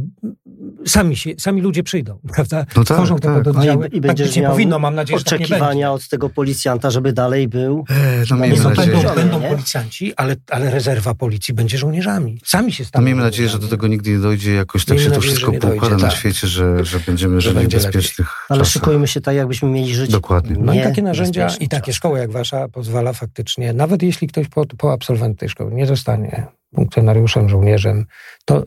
sami, 0.86 1.16
się, 1.16 1.30
sami 1.38 1.60
ludzie 1.60 1.82
przyjdą, 1.82 2.18
prawda? 2.34 2.66
No 2.76 2.84
tak, 2.84 2.96
Tworzą 2.96 3.16
te 3.16 3.28
tak. 3.28 3.44
pododdziały. 3.44 3.80
No 3.80 3.86
i, 3.86 3.88
i 3.88 4.00
tak 4.00 4.00
będziesz 4.00 4.34
tak 4.34 4.46
powinno, 4.46 4.78
mam 4.78 4.94
nadzieję, 4.94 5.18
tak 5.18 5.26
oczekiwania 5.26 5.86
tak 5.86 5.96
od 5.96 6.08
tego 6.08 6.30
policjanta, 6.30 6.90
żeby 6.90 7.12
dalej 7.12 7.48
był. 7.48 7.84
E, 7.90 8.24
no 8.30 8.36
miejmy 8.36 8.64
nadzieję. 8.64 8.96
Będą, 8.96 9.14
będą 9.14 9.40
policjanci, 9.40 10.14
ale, 10.16 10.36
ale 10.50 10.70
rezerwa 10.70 11.14
policji 11.14 11.54
będzie 11.54 11.78
żołnierzami. 11.78 12.40
Sami 12.44 12.72
się 12.72 12.84
staną. 12.84 13.02
No 13.02 13.06
miejmy 13.06 13.22
nadzieję, 13.22 13.48
że 13.48 13.58
do 13.58 13.68
tego 13.68 13.86
nigdy 13.86 14.10
nie 14.10 14.18
dojdzie. 14.18 14.54
Jakoś 14.54 14.84
tak 14.84 14.96
miejmy 14.96 15.04
się 15.04 15.16
nadzieję, 15.16 15.34
to 15.34 15.44
wszystko 15.48 15.68
poukłada 15.68 15.96
na 15.96 16.08
tak. 16.08 16.18
świecie, 16.18 16.46
że, 16.46 16.84
że 16.84 17.00
będziemy 17.00 17.40
żyli 17.40 17.66
w 17.66 17.68
bezpiecznych 17.68 18.46
Ale 18.48 18.58
czasach. 18.58 18.72
szykujmy 18.72 19.08
się 19.08 19.20
tak, 19.20 19.36
jakbyśmy 19.36 19.68
mieli 19.68 19.94
żyć 19.94 20.10
Dokładnie. 20.10 20.56
No 20.58 20.74
i 20.74 20.82
takie 20.82 21.02
narzędzia 21.02 21.48
i 21.60 21.68
takie 21.68 21.92
szkoły 21.92 22.18
jak 22.18 22.32
wasza 22.32 22.68
pozwala 22.68 23.12
faktycznie, 23.12 23.72
nawet 23.72 24.02
jeśli 24.02 24.28
ktoś 24.28 24.48
po, 24.48 24.66
po 24.66 24.92
absolwencie 24.92 25.38
tej 25.38 25.48
szkoły 25.48 25.72
nie 25.72 25.86
zostanie 25.86 26.46
funkcjonariuszem, 26.74 27.48
żołnierzem, 27.48 28.06
to, 28.44 28.64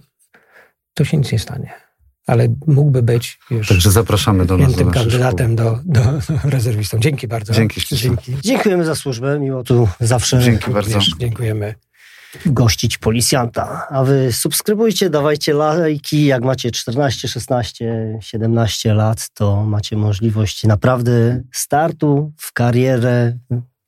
to 0.94 1.06
się 1.06 1.18
nic 1.18 1.32
nie 1.32 1.40
stanie 1.40 1.88
ale 2.28 2.48
mógłby 2.68 3.04
być 3.04 3.40
już 3.52 3.68
Także 3.68 3.92
zapraszamy 3.92 4.46
do 4.46 4.58
nas. 4.58 4.76
tym 4.76 4.92
kandydatem 4.92 5.56
do, 5.56 5.80
do, 5.86 6.02
rezerwistą. 6.44 7.00
Dzięki 7.00 7.28
bardzo. 7.28 7.54
Dzięki. 7.54 7.82
Dzięki. 7.96 8.36
Dziękujemy 8.44 8.86
za 8.86 8.96
służbę. 8.96 9.40
Miło 9.40 9.64
tu 9.64 9.88
zawsze. 10.00 10.40
Dzięki 10.40 10.72
bardzo. 10.72 11.00
Dziękujemy 11.20 11.76
gościć 12.46 12.98
policjanta. 12.98 13.88
A 13.90 14.04
wy 14.04 14.34
subskrybujcie, 14.34 15.10
dawajcie 15.10 15.54
lajki. 15.54 16.26
Jak 16.26 16.44
macie 16.44 16.72
14, 16.72 17.28
16, 17.28 18.18
17 18.22 18.94
lat, 18.94 19.30
to 19.34 19.66
macie 19.66 19.98
możliwość 19.98 20.64
naprawdę 20.64 21.44
startu 21.54 22.34
w 22.38 22.54
karierę, 22.54 23.38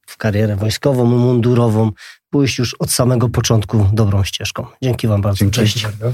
w 0.09 0.17
karierę 0.17 0.55
wojskową, 0.55 1.05
mundurową, 1.05 1.91
pójść 2.29 2.59
już 2.59 2.73
od 2.73 2.91
samego 2.91 3.29
początku 3.29 3.89
dobrą 3.93 4.23
ścieżką. 4.23 4.65
Dzięki 4.83 5.07
wam 5.07 5.21
bardzo. 5.21 5.39
Dzięki. 5.39 5.55
Cześć. 5.55 5.83
Bardzo. 5.83 6.13